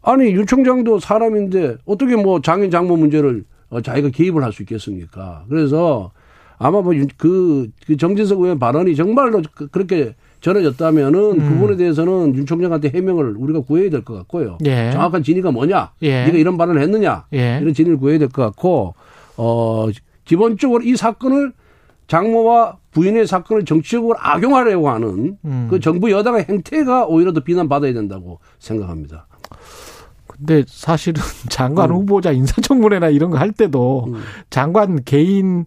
아니 0.01 0.31
윤 0.33 0.45
총장도 0.45 0.99
사람인데 0.99 1.77
어떻게 1.85 2.17
뭐 2.17 2.41
장인 2.41 2.69
장모 2.69 2.97
문제를 2.97 3.45
어, 3.69 3.79
자기가 3.81 4.09
개입을 4.09 4.43
할 4.43 4.51
수 4.51 4.63
있겠습니까? 4.63 5.45
그래서 5.47 6.11
아마 6.57 6.81
뭐그 6.81 7.69
그 7.85 7.95
정진석 7.97 8.41
의원 8.41 8.59
발언이 8.59 8.97
정말로 8.97 9.41
그- 9.55 9.67
그렇게 9.67 10.13
전해졌다면은 10.41 11.19
음. 11.19 11.37
그 11.39 11.45
부분에 11.55 11.77
대해서는 11.77 12.35
윤 12.35 12.45
총장한테 12.45 12.89
해명을 12.89 13.35
우리가 13.37 13.61
구해야 13.61 13.89
될 13.89 14.03
것 14.03 14.13
같고요. 14.15 14.57
예. 14.65 14.91
정확한 14.91 15.23
진위가 15.23 15.51
뭐냐? 15.51 15.91
예. 16.01 16.25
네가 16.25 16.37
이런 16.37 16.57
발언을 16.57 16.81
했느냐? 16.81 17.25
예. 17.33 17.59
이런 17.61 17.73
진위를 17.73 17.97
구해야 17.97 18.19
될 18.19 18.27
것 18.27 18.43
같고 18.43 18.93
어 19.37 19.87
기본적으로 20.25 20.83
이 20.83 20.97
사건을 20.97 21.53
장모와 22.07 22.77
부인의 22.91 23.27
사건을 23.27 23.65
정치적으로 23.65 24.15
악용하려고 24.19 24.89
하는 24.89 25.37
음. 25.45 25.67
그 25.69 25.79
정부 25.79 26.09
여당의 26.11 26.45
행태가 26.49 27.05
오히려 27.05 27.33
더 27.33 27.41
비난받아야 27.41 27.93
된다고 27.93 28.39
생각합니다. 28.59 29.27
근데 30.27 30.63
사실은 30.67 31.21
장관 31.49 31.89
음. 31.91 31.97
후보자 31.97 32.31
인사청문회나 32.31 33.09
이런 33.09 33.29
거 33.31 33.37
할 33.37 33.51
때도 33.51 34.05
음. 34.07 34.21
장관 34.49 35.03
개인의 35.03 35.65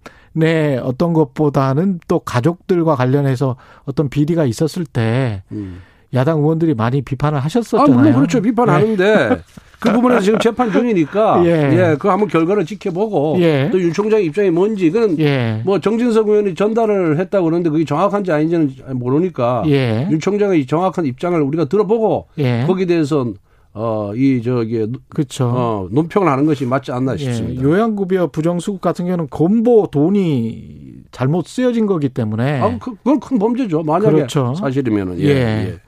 어떤 0.82 1.12
것보다는 1.12 2.00
또 2.08 2.20
가족들과 2.20 2.96
관련해서 2.96 3.56
어떤 3.84 4.08
비리가 4.08 4.44
있었을 4.44 4.84
때 4.86 5.42
음. 5.52 5.80
야당 6.14 6.38
의원들이 6.38 6.74
많이 6.74 7.02
비판을 7.02 7.38
아, 7.38 7.42
하셨었잖아요. 7.42 7.96
물론 7.96 8.14
그렇죠. 8.14 8.40
비판하는데 8.42 9.42
그 9.78 9.92
부분에서 9.92 10.20
지금 10.20 10.38
재판 10.38 10.70
중이니까 10.70 11.42
예. 11.46 11.50
예, 11.72 11.96
그 11.98 12.08
한번 12.08 12.28
결과를 12.28 12.66
지켜보고 12.66 13.36
예. 13.40 13.70
또윤 13.70 13.92
총장의 13.92 14.26
입장이 14.26 14.50
뭔지 14.50 14.90
그건 14.90 15.18
예. 15.20 15.62
뭐 15.64 15.78
정진석 15.80 16.28
의원이 16.28 16.54
전달을 16.54 17.18
했다고 17.18 17.44
그러는데 17.44 17.70
그게 17.70 17.84
정확한지 17.84 18.30
아닌지는 18.32 18.74
모르니까 18.94 19.62
예. 19.66 20.06
윤 20.10 20.20
총장의 20.20 20.66
정확한 20.66 21.06
입장을 21.06 21.40
우리가 21.40 21.64
들어보고 21.66 22.26
예. 22.38 22.64
거기에 22.66 22.86
대해서 22.86 23.32
어 23.72 24.12
이 24.16 24.42
저기 24.42 24.84
그렇죠. 25.10 25.44
어 25.46 25.88
논평을 25.92 26.26
하는 26.28 26.44
것이 26.44 26.66
맞지 26.66 26.90
않나 26.90 27.12
예, 27.14 27.18
싶습니다. 27.18 27.62
요양급여 27.62 28.26
부정수급 28.32 28.80
같은 28.80 29.04
경우는 29.06 29.28
건보 29.30 29.88
돈이 29.92 30.99
잘못 31.12 31.46
쓰여진 31.46 31.86
거기 31.86 32.08
때문에 32.08 32.60
아, 32.60 32.78
그, 32.78 32.94
그건 32.96 33.20
큰 33.20 33.38
범죄죠. 33.38 33.82
만약에 33.82 34.12
그렇죠. 34.12 34.54
사실이면은 34.54 35.18
예. 35.20 35.24
예. 35.24 35.30
예. 35.68 35.78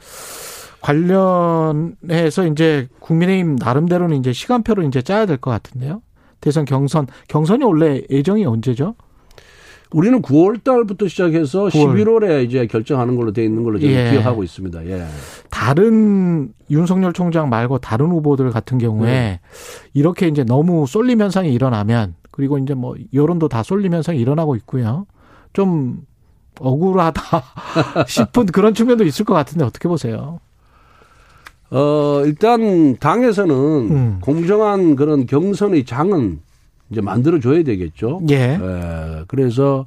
관련해서 0.80 2.46
이제 2.46 2.88
국민의힘 2.98 3.56
나름대로는 3.56 4.16
이제 4.16 4.32
시간표를 4.32 4.84
이제 4.86 5.00
짜야 5.02 5.26
될 5.26 5.36
것 5.38 5.50
같은데요. 5.50 6.02
대선 6.40 6.64
경선 6.64 7.06
경선이 7.28 7.64
원래 7.64 8.02
예정이 8.10 8.44
언제죠? 8.44 8.94
우리는 9.92 10.22
9월 10.22 10.64
달부터 10.64 11.06
시작해서 11.06 11.66
9월. 11.66 11.70
11월에 11.70 12.44
이제 12.44 12.66
결정하는 12.66 13.14
걸로 13.14 13.32
돼 13.32 13.44
있는 13.44 13.62
걸로 13.62 13.78
저는 13.78 13.94
예. 13.94 14.10
기억하고 14.10 14.42
있습니다. 14.42 14.86
예. 14.86 15.04
다른 15.50 16.52
윤석열 16.70 17.12
총장 17.12 17.48
말고 17.50 17.78
다른 17.78 18.06
후보들 18.06 18.50
같은 18.50 18.78
경우에 18.78 19.10
네. 19.10 19.40
이렇게 19.92 20.26
이제 20.28 20.44
너무 20.44 20.86
쏠림 20.88 21.20
현상이 21.20 21.52
일어나면 21.52 22.14
그리고 22.32 22.58
이제 22.58 22.74
뭐 22.74 22.96
여론도 23.14 23.48
다 23.48 23.62
쏠림 23.62 23.94
현상이 23.94 24.18
일어나고 24.18 24.56
있고요. 24.56 25.06
좀 25.52 26.04
억울하다 26.58 27.22
싶은 28.08 28.46
그런 28.46 28.74
측면도 28.74 29.04
있을 29.04 29.24
것 29.24 29.34
같은데 29.34 29.64
어떻게 29.64 29.88
보세요? 29.88 30.40
어, 31.70 32.22
일단 32.24 32.96
당에서는 32.98 33.54
음. 33.54 34.18
공정한 34.20 34.96
그런 34.96 35.26
경선의 35.26 35.84
장은 35.84 36.40
이제 36.90 37.00
만들어 37.00 37.38
줘야 37.38 37.62
되겠죠. 37.62 38.20
예. 38.30 38.58
예. 38.60 39.24
그래서 39.28 39.86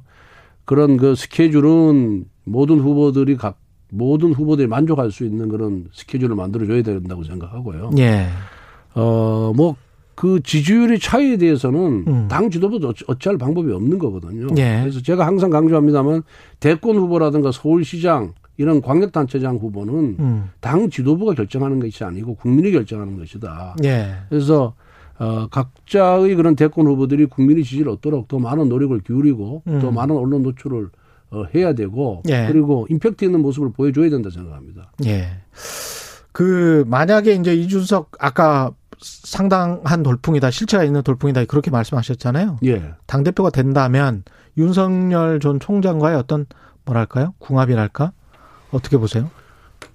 그런 0.64 0.96
그 0.96 1.14
스케줄은 1.14 2.24
모든 2.44 2.80
후보들이 2.80 3.36
각 3.36 3.58
모든 3.90 4.32
후보들이 4.32 4.66
만족할 4.66 5.12
수 5.12 5.24
있는 5.24 5.48
그런 5.48 5.88
스케줄을 5.92 6.34
만들어 6.34 6.66
줘야 6.66 6.82
된다고 6.82 7.22
생각하고요. 7.22 7.90
예. 7.98 8.26
어, 8.94 9.52
뭐, 9.54 9.76
그 10.16 10.40
지지율의 10.42 10.98
차이에 10.98 11.36
대해서는 11.36 12.04
음. 12.08 12.28
당 12.28 12.50
지도부도 12.50 12.94
어찌할 13.06 13.36
방법이 13.36 13.70
없는 13.70 13.98
거거든요. 13.98 14.48
예. 14.56 14.80
그래서 14.80 15.02
제가 15.02 15.26
항상 15.26 15.50
강조합니다만 15.50 16.22
대권 16.58 16.96
후보라든가 16.96 17.52
서울시장 17.52 18.32
이런 18.56 18.80
광역단체장 18.80 19.56
후보는 19.56 20.16
음. 20.18 20.50
당 20.60 20.88
지도부가 20.88 21.34
결정하는 21.34 21.78
것이 21.80 22.02
아니고 22.02 22.34
국민이 22.36 22.72
결정하는 22.72 23.18
것이다. 23.18 23.76
예. 23.84 24.14
그래서 24.30 24.74
어, 25.18 25.48
각자의 25.50 26.34
그런 26.34 26.56
대권 26.56 26.86
후보들이 26.86 27.26
국민의 27.26 27.64
지지를 27.64 27.92
얻도록 27.92 28.26
더 28.28 28.38
많은 28.38 28.70
노력을 28.70 28.98
기울이고 29.00 29.62
음. 29.66 29.80
더 29.80 29.90
많은 29.90 30.16
언론 30.16 30.42
노출을 30.42 30.88
어, 31.30 31.44
해야 31.54 31.74
되고 31.74 32.22
예. 32.30 32.46
그리고 32.50 32.86
임팩트 32.88 33.22
있는 33.22 33.42
모습을 33.42 33.72
보여줘야 33.72 34.08
된다 34.08 34.30
생각합니다. 34.30 34.92
예. 35.04 35.28
그 36.32 36.84
만약에 36.86 37.34
이제 37.34 37.54
이준석 37.54 38.12
아까 38.18 38.72
상당한 39.00 40.02
돌풍이다 40.02 40.50
실체가 40.50 40.84
있는 40.84 41.02
돌풍이다 41.02 41.44
그렇게 41.46 41.70
말씀하셨잖아요. 41.70 42.58
예. 42.64 42.94
당 43.06 43.24
대표가 43.24 43.50
된다면 43.50 44.24
윤석열 44.56 45.40
전 45.40 45.60
총장과의 45.60 46.16
어떤 46.16 46.46
뭐랄까요 46.84 47.34
궁합이랄까 47.38 48.12
어떻게 48.70 48.96
보세요? 48.96 49.30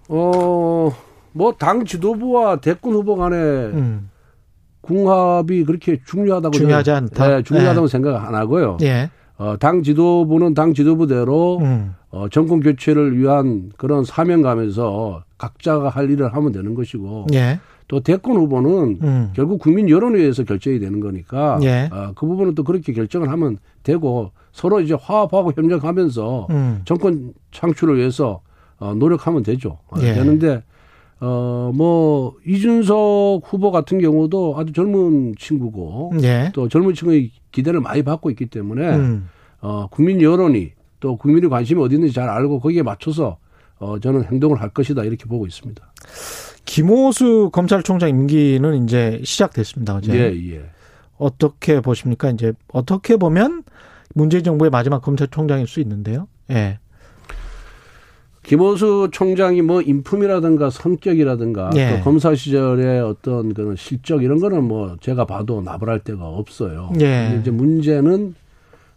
어, 0.10 0.92
뭐 1.34 1.54
당 1.58 1.86
지도부와 1.86 2.58
대권 2.58 2.94
후보 2.94 3.16
간에 3.16 3.36
음. 3.38 4.10
궁합이 4.82 5.64
그렇게 5.64 6.00
중요하다고 6.06 6.52
중요하지 6.58 6.92
않다. 6.92 7.28
네, 7.28 7.44
중요하다고 7.44 7.88
네. 7.88 7.92
생각 7.92 8.28
안 8.28 8.36
하고요. 8.36 8.78
예. 8.82 9.10
어, 9.38 9.56
당 9.60 9.84
지도부는 9.84 10.54
당 10.54 10.74
지도부대로 10.74 11.60
음. 11.60 11.96
어, 12.10 12.28
정권 12.30 12.60
교체를 12.60 13.18
위한 13.18 13.72
그런 13.78 14.04
사명감에서 14.04 15.24
각자가 15.38 15.90
할 15.90 16.10
일을 16.10 16.34
하면 16.36 16.52
되는 16.52 16.76
것이고 16.76 17.28
예. 17.34 17.60
또 17.92 18.00
대권 18.00 18.38
후보는 18.38 19.00
음. 19.04 19.32
결국 19.34 19.60
국민 19.60 19.90
여론위에서 19.90 20.46
결정이 20.46 20.80
되는 20.80 21.02
거니까 21.02 21.60
예. 21.64 21.90
어, 21.92 22.14
그 22.16 22.26
부분은 22.26 22.56
또 22.56 22.64
그렇게 22.64 22.94
결정을 22.94 23.30
하면 23.30 23.58
되고 23.84 24.32
서로 24.54 24.80
이제 24.80 24.94
화합하고 24.94 25.52
협력하면서 25.52 26.48
음. 26.52 26.82
정권 26.86 27.34
창출을 27.52 27.98
위해서 27.98 28.40
어, 28.78 28.94
노력하면 28.94 29.44
되죠. 29.44 29.80
어, 29.90 29.98
예. 30.04 30.14
되는데 30.14 30.64
어, 31.20 31.72
뭐, 31.76 32.34
이준석 32.48 33.44
후보 33.46 33.70
같은 33.70 34.00
경우도 34.00 34.56
아주 34.58 34.74
젊은 34.74 35.36
친구고, 35.38 36.14
예. 36.24 36.50
또 36.52 36.68
젊은 36.68 36.96
친구의 36.96 37.30
기대를 37.52 37.80
많이 37.80 38.02
받고 38.02 38.32
있기 38.32 38.48
때문에, 38.48 38.96
음. 38.96 39.30
어, 39.60 39.86
국민 39.92 40.20
여론이 40.20 40.72
또 41.00 41.18
국민의 41.18 41.48
관심이 41.52 41.80
어디 41.80 41.94
있는지 41.94 42.16
잘 42.16 42.28
알고 42.28 42.60
거기에 42.60 42.82
맞춰서, 42.82 43.38
어, 43.78 44.00
저는 44.00 44.24
행동을 44.32 44.60
할 44.60 44.70
것이다. 44.70 45.04
이렇게 45.04 45.26
보고 45.26 45.46
있습니다. 45.46 45.94
김호수 46.66 47.50
검찰총장 47.52 48.10
임기는 48.10 48.84
이제 48.84 49.22
시작됐습니다. 49.24 49.96
어제. 49.96 50.14
예, 50.14 50.54
예. 50.56 50.62
어떻게 51.18 51.82
보십니까? 51.82 52.30
이제 52.30 52.54
어떻게 52.72 53.18
보면 53.18 53.64
문재인 54.14 54.44
정부의 54.44 54.72
마지막 54.72 55.02
검찰총장일 55.02 55.68
수 55.68 55.80
있는데요. 55.80 56.28
예. 56.50 56.80
김호수 58.44 59.10
총장이 59.12 59.62
뭐 59.62 59.82
인품이라든가 59.82 60.72
성격이라든가 60.72 61.70
예. 61.76 61.96
또 61.98 62.04
검사 62.04 62.34
시절의 62.34 63.02
어떤 63.02 63.54
그런 63.54 63.76
실적 63.76 64.24
이런 64.24 64.40
거는 64.40 64.64
뭐 64.64 64.98
제가 65.00 65.26
봐도 65.26 65.62
나불할 65.62 66.00
데가 66.00 66.26
없어요. 66.26 66.92
예. 67.00 67.38
이제 67.40 67.52
문제는 67.52 68.36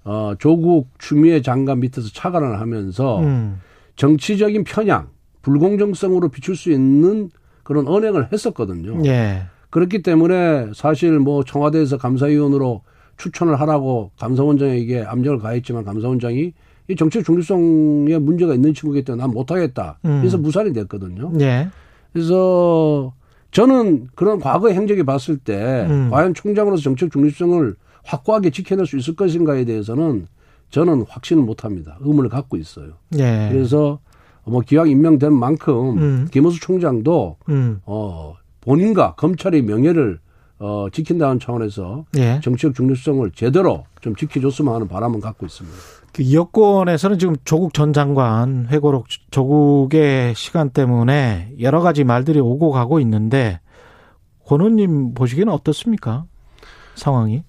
어 0.04 0.34
조국 0.38 0.88
추미애 0.98 1.42
장관 1.42 1.80
밑에서 1.80 2.08
차관을 2.12 2.60
하면서 2.60 3.20
음. 3.20 3.60
정치적인 3.96 4.64
편향, 4.64 5.08
불공정성으로 5.42 6.28
비출 6.28 6.56
수 6.56 6.70
있는 6.70 7.30
그런 7.64 7.88
언행을 7.88 8.28
했었거든요. 8.32 9.02
예. 9.06 9.42
그렇기 9.70 10.02
때문에 10.02 10.70
사실 10.74 11.18
뭐 11.18 11.42
청와대에서 11.42 11.98
감사위원으로 11.98 12.82
추천을 13.16 13.58
하라고 13.60 14.12
감사원장에게 14.18 15.02
압력을 15.02 15.38
가했지만 15.38 15.84
감사원장이 15.84 16.52
이 16.88 16.96
정책 16.96 17.24
중립성에 17.24 18.18
문제가 18.18 18.54
있는 18.54 18.74
친구기 18.74 19.04
때문에 19.04 19.22
난 19.22 19.30
못하겠다. 19.30 19.98
음. 20.04 20.20
그래서 20.20 20.38
무산이 20.38 20.72
됐거든요. 20.72 21.32
예. 21.40 21.68
그래서 22.12 23.12
저는 23.50 24.08
그런 24.14 24.38
과거 24.38 24.68
행적이 24.68 25.02
봤을 25.04 25.38
때 25.38 25.86
음. 25.88 26.10
과연 26.10 26.34
총장으로서 26.34 26.82
정책 26.82 27.10
중립성을 27.10 27.74
확고하게 28.04 28.50
지켜낼 28.50 28.86
수 28.86 28.98
있을 28.98 29.16
것인가에 29.16 29.64
대해서는 29.64 30.26
저는 30.70 31.04
확신을 31.08 31.42
못합니다. 31.42 31.96
의문을 32.00 32.30
갖고 32.30 32.56
있어요. 32.56 32.94
예. 33.18 33.48
그래서 33.50 34.00
뭐 34.46 34.60
기왕 34.60 34.88
임명된 34.88 35.32
만큼 35.32 35.98
음. 35.98 36.28
김호수 36.30 36.60
총장도 36.60 37.36
음. 37.48 37.80
어 37.86 38.34
본인과 38.60 39.14
검찰의 39.14 39.62
명예를 39.62 40.18
어 40.58 40.86
지킨다는 40.92 41.40
차원에서 41.40 42.04
예. 42.16 42.40
정치적 42.42 42.74
중립성을 42.74 43.30
제대로 43.34 43.84
좀 44.00 44.14
지켜줬으면 44.14 44.74
하는 44.74 44.88
바람은 44.88 45.20
갖고 45.20 45.46
있습니다. 45.46 45.76
그 46.12 46.32
여권에서는 46.32 47.18
지금 47.18 47.34
조국 47.44 47.74
전 47.74 47.92
장관 47.92 48.68
회고록 48.68 49.06
조국의 49.30 50.34
시간 50.36 50.70
때문에 50.70 51.52
여러 51.60 51.80
가지 51.80 52.04
말들이 52.04 52.38
오고 52.38 52.70
가고 52.70 53.00
있는데 53.00 53.60
권원님 54.46 55.14
보시기에는 55.14 55.52
어떻습니까? 55.52 56.24
상황이? 56.94 57.42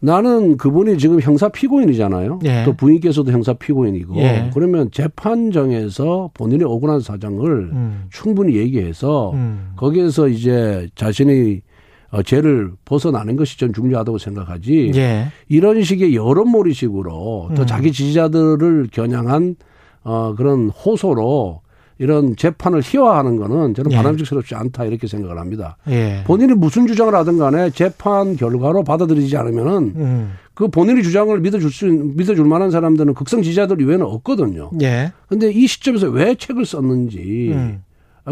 나는 0.00 0.56
그분이 0.56 0.98
지금 0.98 1.20
형사 1.20 1.48
피고인이잖아요. 1.48 2.40
예. 2.44 2.64
또 2.64 2.74
부인께서도 2.74 3.32
형사 3.32 3.54
피고인이고 3.54 4.16
예. 4.16 4.50
그러면 4.52 4.90
재판정에서 4.90 6.30
본인의 6.34 6.66
억울한 6.66 7.00
사정을 7.00 7.70
음. 7.72 8.04
충분히 8.10 8.56
얘기해서 8.56 9.30
음. 9.32 9.72
거기에서 9.76 10.28
이제 10.28 10.88
자신의 10.94 11.62
어, 12.10 12.22
죄를 12.22 12.72
벗어나는 12.84 13.36
것이 13.36 13.58
전 13.58 13.72
중요하다고 13.72 14.18
생각하지. 14.18 14.92
예. 14.94 15.26
이런 15.48 15.82
식의 15.82 16.14
여론몰이식으로 16.14 17.50
또 17.54 17.62
음. 17.62 17.66
자기 17.66 17.90
지지자들을 17.90 18.88
겨냥한 18.92 19.56
어 20.04 20.34
그런 20.36 20.68
호소로 20.68 21.62
이런 21.98 22.36
재판을 22.36 22.82
희화하는 22.84 23.36
거는 23.38 23.74
저는 23.74 23.92
예. 23.92 23.96
바람직스럽지 23.96 24.54
않다 24.54 24.84
이렇게 24.84 25.06
생각을 25.06 25.38
합니다. 25.38 25.76
예. 25.88 26.22
본인이 26.26 26.52
무슨 26.52 26.86
주장을 26.86 27.14
하든 27.14 27.38
간에 27.38 27.70
재판 27.70 28.36
결과로 28.36 28.84
받아들이지 28.84 29.36
않으면은 29.36 29.72
음. 29.96 30.32
그 30.54 30.68
본인의 30.68 31.02
주장을 31.02 31.38
믿어줄 31.40 31.70
수 31.70 31.86
믿어줄 31.86 32.44
만한 32.44 32.70
사람들은 32.70 33.14
극성 33.14 33.42
지지자들 33.42 33.80
이외에는 33.80 34.04
없거든요. 34.06 34.70
예. 34.82 35.12
근데 35.28 35.50
이 35.50 35.66
시점에서 35.66 36.08
왜 36.08 36.34
책을 36.34 36.66
썼는지 36.66 37.50
음. 37.54 37.82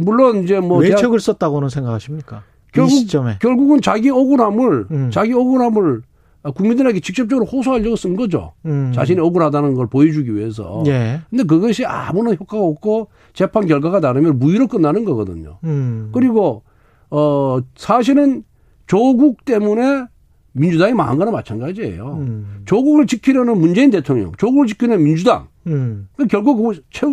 물론 0.03 0.43
이제 0.45 0.61
뭐왜 0.61 0.89
대학- 0.89 1.01
책을 1.01 1.21
썼다고는 1.21 1.69
생각하십니까? 1.71 2.43
결국 2.73 2.93
이 2.93 2.97
시점에. 2.97 3.39
결국은 3.41 3.81
자기 3.81 4.11
억울함을 4.11 4.87
음. 4.91 5.11
자기 5.13 5.33
억울함을 5.33 6.03
국민들에게 6.51 7.01
직접적으로 7.01 7.47
호소하려고 7.47 7.97
쓴 7.97 8.17
거죠. 8.17 8.53
음. 8.67 8.93
자신이 8.95 9.21
억울하다는 9.21 9.75
걸 9.75 9.87
보여주기 9.87 10.35
위해서. 10.35 10.83
예. 10.87 11.21
근데 11.31 11.45
그것이 11.45 11.85
아무런 11.87 12.35
효과가 12.35 12.63
없고 12.63 13.09
재판 13.33 13.67
결과가 13.67 14.01
다르면 14.01 14.39
무효로 14.39 14.69
끝나는 14.69 15.05
거거든요. 15.05 15.59
음. 15.65 16.11
그리고 16.13 16.63
어 17.11 17.61
사실은 17.77 18.45
조국 18.87 19.45
때문에 19.45 20.07
민주당이 20.53 20.93
망한 20.93 21.19
거나 21.19 21.31
마찬가지예요. 21.31 22.19
음. 22.21 22.63
조국을 22.65 23.07
지키려는 23.07 23.59
문재인 23.59 23.91
대통령, 23.91 24.33
조국을 24.37 24.67
지키는 24.67 25.03
민주당. 25.03 25.49
음. 25.67 26.09
그 26.17 26.27
결국 26.27 26.63
그, 26.63 26.83
최, 26.91 27.07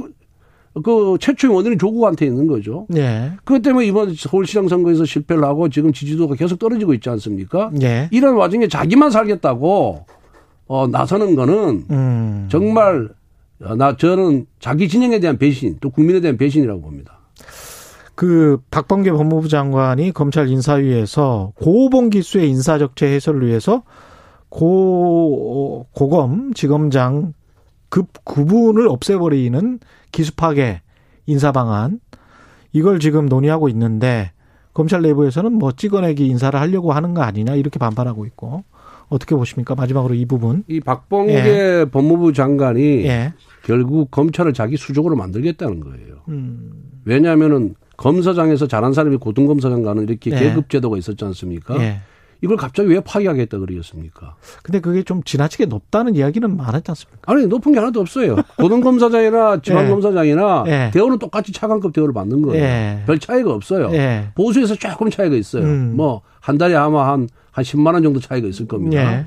그 0.84 1.18
최초의 1.20 1.54
원인이 1.54 1.78
조국한테 1.78 2.26
있는 2.26 2.48
거죠. 2.48 2.88
예. 2.96 3.34
그것 3.44 3.62
때문에 3.62 3.86
이번 3.88 4.14
서울시장 4.16 4.68
선거에서 4.70 5.04
실패를 5.04 5.44
하고 5.44 5.68
지금 5.70 5.92
지지도가 5.92 6.36
계속 6.36 6.60
떨어지고 6.60 6.94
있지 6.94 7.10
않습니까? 7.10 7.72
예. 7.82 8.08
이런 8.12 8.36
와중에 8.36 8.68
자기만 8.68 9.12
살겠다고 9.12 10.06
어, 10.68 10.88
나서는 10.88 11.36
거는 11.36 11.86
음. 11.92 12.48
정말 12.50 13.10
어, 13.62 13.76
나 13.76 13.98
저는 13.98 14.46
자기 14.60 14.88
진영에 14.88 15.20
대한 15.20 15.38
배신 15.38 15.78
또 15.82 15.90
국민에 15.90 16.22
대한 16.22 16.38
배신이라고 16.38 16.82
봅니다. 16.82 17.20
그 18.16 18.60
박범계 18.72 19.12
법무부 19.12 19.50
장관이 19.50 20.12
검찰 20.14 20.48
인사위에서 20.48 21.54
고봉 21.56 22.12
기수의 22.12 22.50
인사적체 22.50 23.08
해소를 23.08 23.48
위해서 23.48 23.84
고 24.48 25.88
고검 25.92 26.54
지검장 26.54 27.34
급 27.92 28.08
구분을 28.24 28.88
없애버리는 28.88 29.80
기수 30.12 30.36
파괴 30.36 30.82
인사 31.28 31.52
방안 31.52 32.00
이걸 32.72 33.00
지금 33.00 33.26
논의하고 33.26 33.68
있는데 33.70 34.32
검찰 34.74 35.02
내부에서는 35.02 35.52
뭐 35.52 35.74
찍어내기 35.74 36.26
인사를 36.26 36.58
하려고 36.58 36.94
하는 36.94 37.14
거 37.14 37.22
아니냐 37.22 37.56
이렇게 37.56 37.78
반발하고 37.78 38.26
있고 38.26 38.64
어떻게 39.10 39.36
보십니까? 39.36 39.76
마지막으로 39.76 40.14
이 40.16 40.26
부분. 40.26 40.64
이 40.70 40.80
박범계 40.80 41.88
법무부 41.92 42.32
장관이 42.32 43.04
예. 43.04 43.34
결국 43.66 44.10
검찰을 44.10 44.54
자기 44.54 44.78
수족으로 44.78 45.18
만들겠다는 45.18 45.82
거예요. 45.82 46.22
음. 46.30 46.72
왜냐하면은 47.04 47.76
검사장에서 47.98 48.68
잘한 48.68 48.94
사람이 48.94 49.18
고등검사장 49.18 49.84
가는 49.84 50.04
이렇게 50.04 50.32
예. 50.32 50.40
계급 50.40 50.70
제도가 50.70 50.98
있었지 50.98 51.26
않습니까? 51.26 51.76
예. 52.42 52.46
이걸 52.46 52.58
갑자기 52.58 52.90
왜 52.90 53.00
파기하겠다 53.00 53.60
그러겠습니까? 53.60 54.36
근데 54.64 54.80
그게 54.80 55.04
좀 55.04 55.24
지나치게 55.24 55.66
높다는 55.66 56.16
이야기는 56.16 56.58
많았지 56.58 56.92
않습니까? 56.92 57.32
아니 57.32 57.46
높은 57.48 57.72
게 57.72 57.80
하나도 57.80 58.02
없어요. 58.02 58.38
고등검사장이나 58.58 59.62
지방검사장이나 59.64 60.64
예. 60.68 60.92
대우는 60.94 61.20
똑같이 61.20 61.52
차관급 61.52 61.94
대우를 61.94 62.14
받는 62.14 62.42
거예요. 62.42 62.64
예. 62.64 63.04
별 63.06 63.20
차이가 63.20 63.54
없어요. 63.54 63.90
예. 63.94 64.30
보수에서 64.36 64.76
조금 64.76 65.10
차이가 65.10 65.36
있어요. 65.36 65.64
음. 65.64 65.96
뭐한 65.96 66.58
달에 66.58 66.76
아마 66.76 67.12
한, 67.12 67.30
한 67.52 67.64
10만 67.64 67.94
원 67.94 68.04
정도 68.04 68.20
차이가 68.20 68.48
있을 68.48 68.68
겁니다. 68.68 69.20
예. 69.20 69.26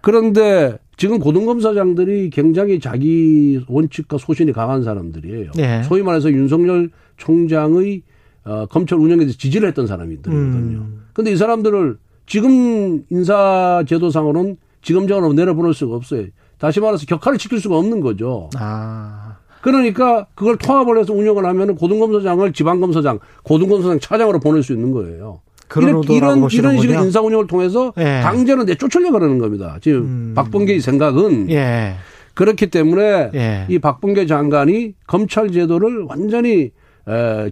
그런데 0.00 0.78
지금 0.96 1.18
고등검사장들이 1.18 2.30
굉장히 2.30 2.80
자기 2.80 3.64
원칙과 3.68 4.18
소신이 4.18 4.52
강한 4.52 4.82
사람들이에요. 4.82 5.52
예. 5.58 5.82
소위 5.84 6.02
말해서 6.02 6.30
윤석열 6.30 6.90
총장의 7.18 8.02
어, 8.44 8.66
검찰 8.66 8.98
운영에 8.98 9.18
대해서 9.18 9.36
지지를 9.36 9.68
했던 9.68 9.86
사람들이거든요. 9.86 10.78
음. 10.78 11.04
근데 11.12 11.30
이 11.30 11.36
사람들을 11.36 11.98
지금 12.28 13.04
인사제도상으로는 13.10 14.56
지검장으로 14.82 15.32
내려보낼 15.32 15.74
수가 15.74 15.96
없어요. 15.96 16.26
다시 16.58 16.80
말해서 16.80 17.06
격하를 17.06 17.38
지킬 17.38 17.60
수가 17.60 17.76
없는 17.76 18.00
거죠. 18.00 18.50
아. 18.56 19.36
그러니까 19.60 20.26
그걸 20.34 20.56
통합을 20.56 20.98
해서 20.98 21.12
운영을 21.12 21.44
하면 21.44 21.74
고등검사장을 21.74 22.52
지방검사장, 22.52 23.18
고등검사장 23.42 23.98
차장으로 23.98 24.38
보낼 24.40 24.62
수 24.62 24.72
있는 24.72 24.92
거예요. 24.92 25.40
그런 25.66 26.02
이런, 26.02 26.02
이런, 26.04 26.50
이런 26.50 26.80
식의? 26.80 26.96
인사 27.02 27.20
운영을 27.20 27.46
통해서 27.46 27.92
예. 27.98 28.20
강제로 28.22 28.64
내쫓으려고 28.64 29.18
그러는 29.18 29.38
겁니다. 29.38 29.76
지금 29.82 30.00
음. 30.00 30.32
박범계의 30.34 30.80
생각은 30.80 31.50
예. 31.50 31.96
그렇기 32.34 32.68
때문에 32.68 33.30
예. 33.34 33.66
이 33.68 33.78
박범계 33.78 34.26
장관이 34.26 34.94
검찰 35.06 35.50
제도를 35.50 36.04
완전히 36.08 36.50
에, 36.52 36.70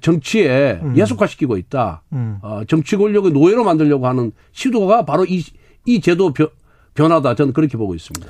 정치에 0.03 0.81
예속화시키고 0.95 1.57
있다. 1.57 2.03
음. 2.13 2.39
어, 2.43 2.63
정치 2.69 2.97
권력의 2.97 3.33
노예로 3.33 3.65
만들려고 3.65 4.07
하는 4.07 4.33
시도가 4.53 5.05
바로 5.05 5.25
이, 5.25 5.43
이 5.87 6.01
제도 6.01 6.33
변, 6.33 6.49
변화다. 6.95 7.35
저는 7.35 7.53
그렇게 7.53 7.77
보고 7.77 7.95
있습니다. 7.95 8.27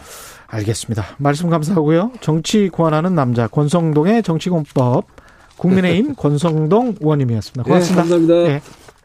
알겠습니다. 0.48 1.04
말씀 1.18 1.50
감사하고요. 1.50 2.12
정치 2.20 2.68
고안하는 2.68 3.14
남자 3.14 3.48
권성동의 3.48 4.22
정치공법 4.22 5.06
국민의힘 5.56 6.14
권성동 6.16 6.96
의원님이었습니다. 7.00 7.62
고맙습니다. 7.64 8.02
네, 8.02 8.08
감사합니다. 8.10 8.52
예. 8.52 8.60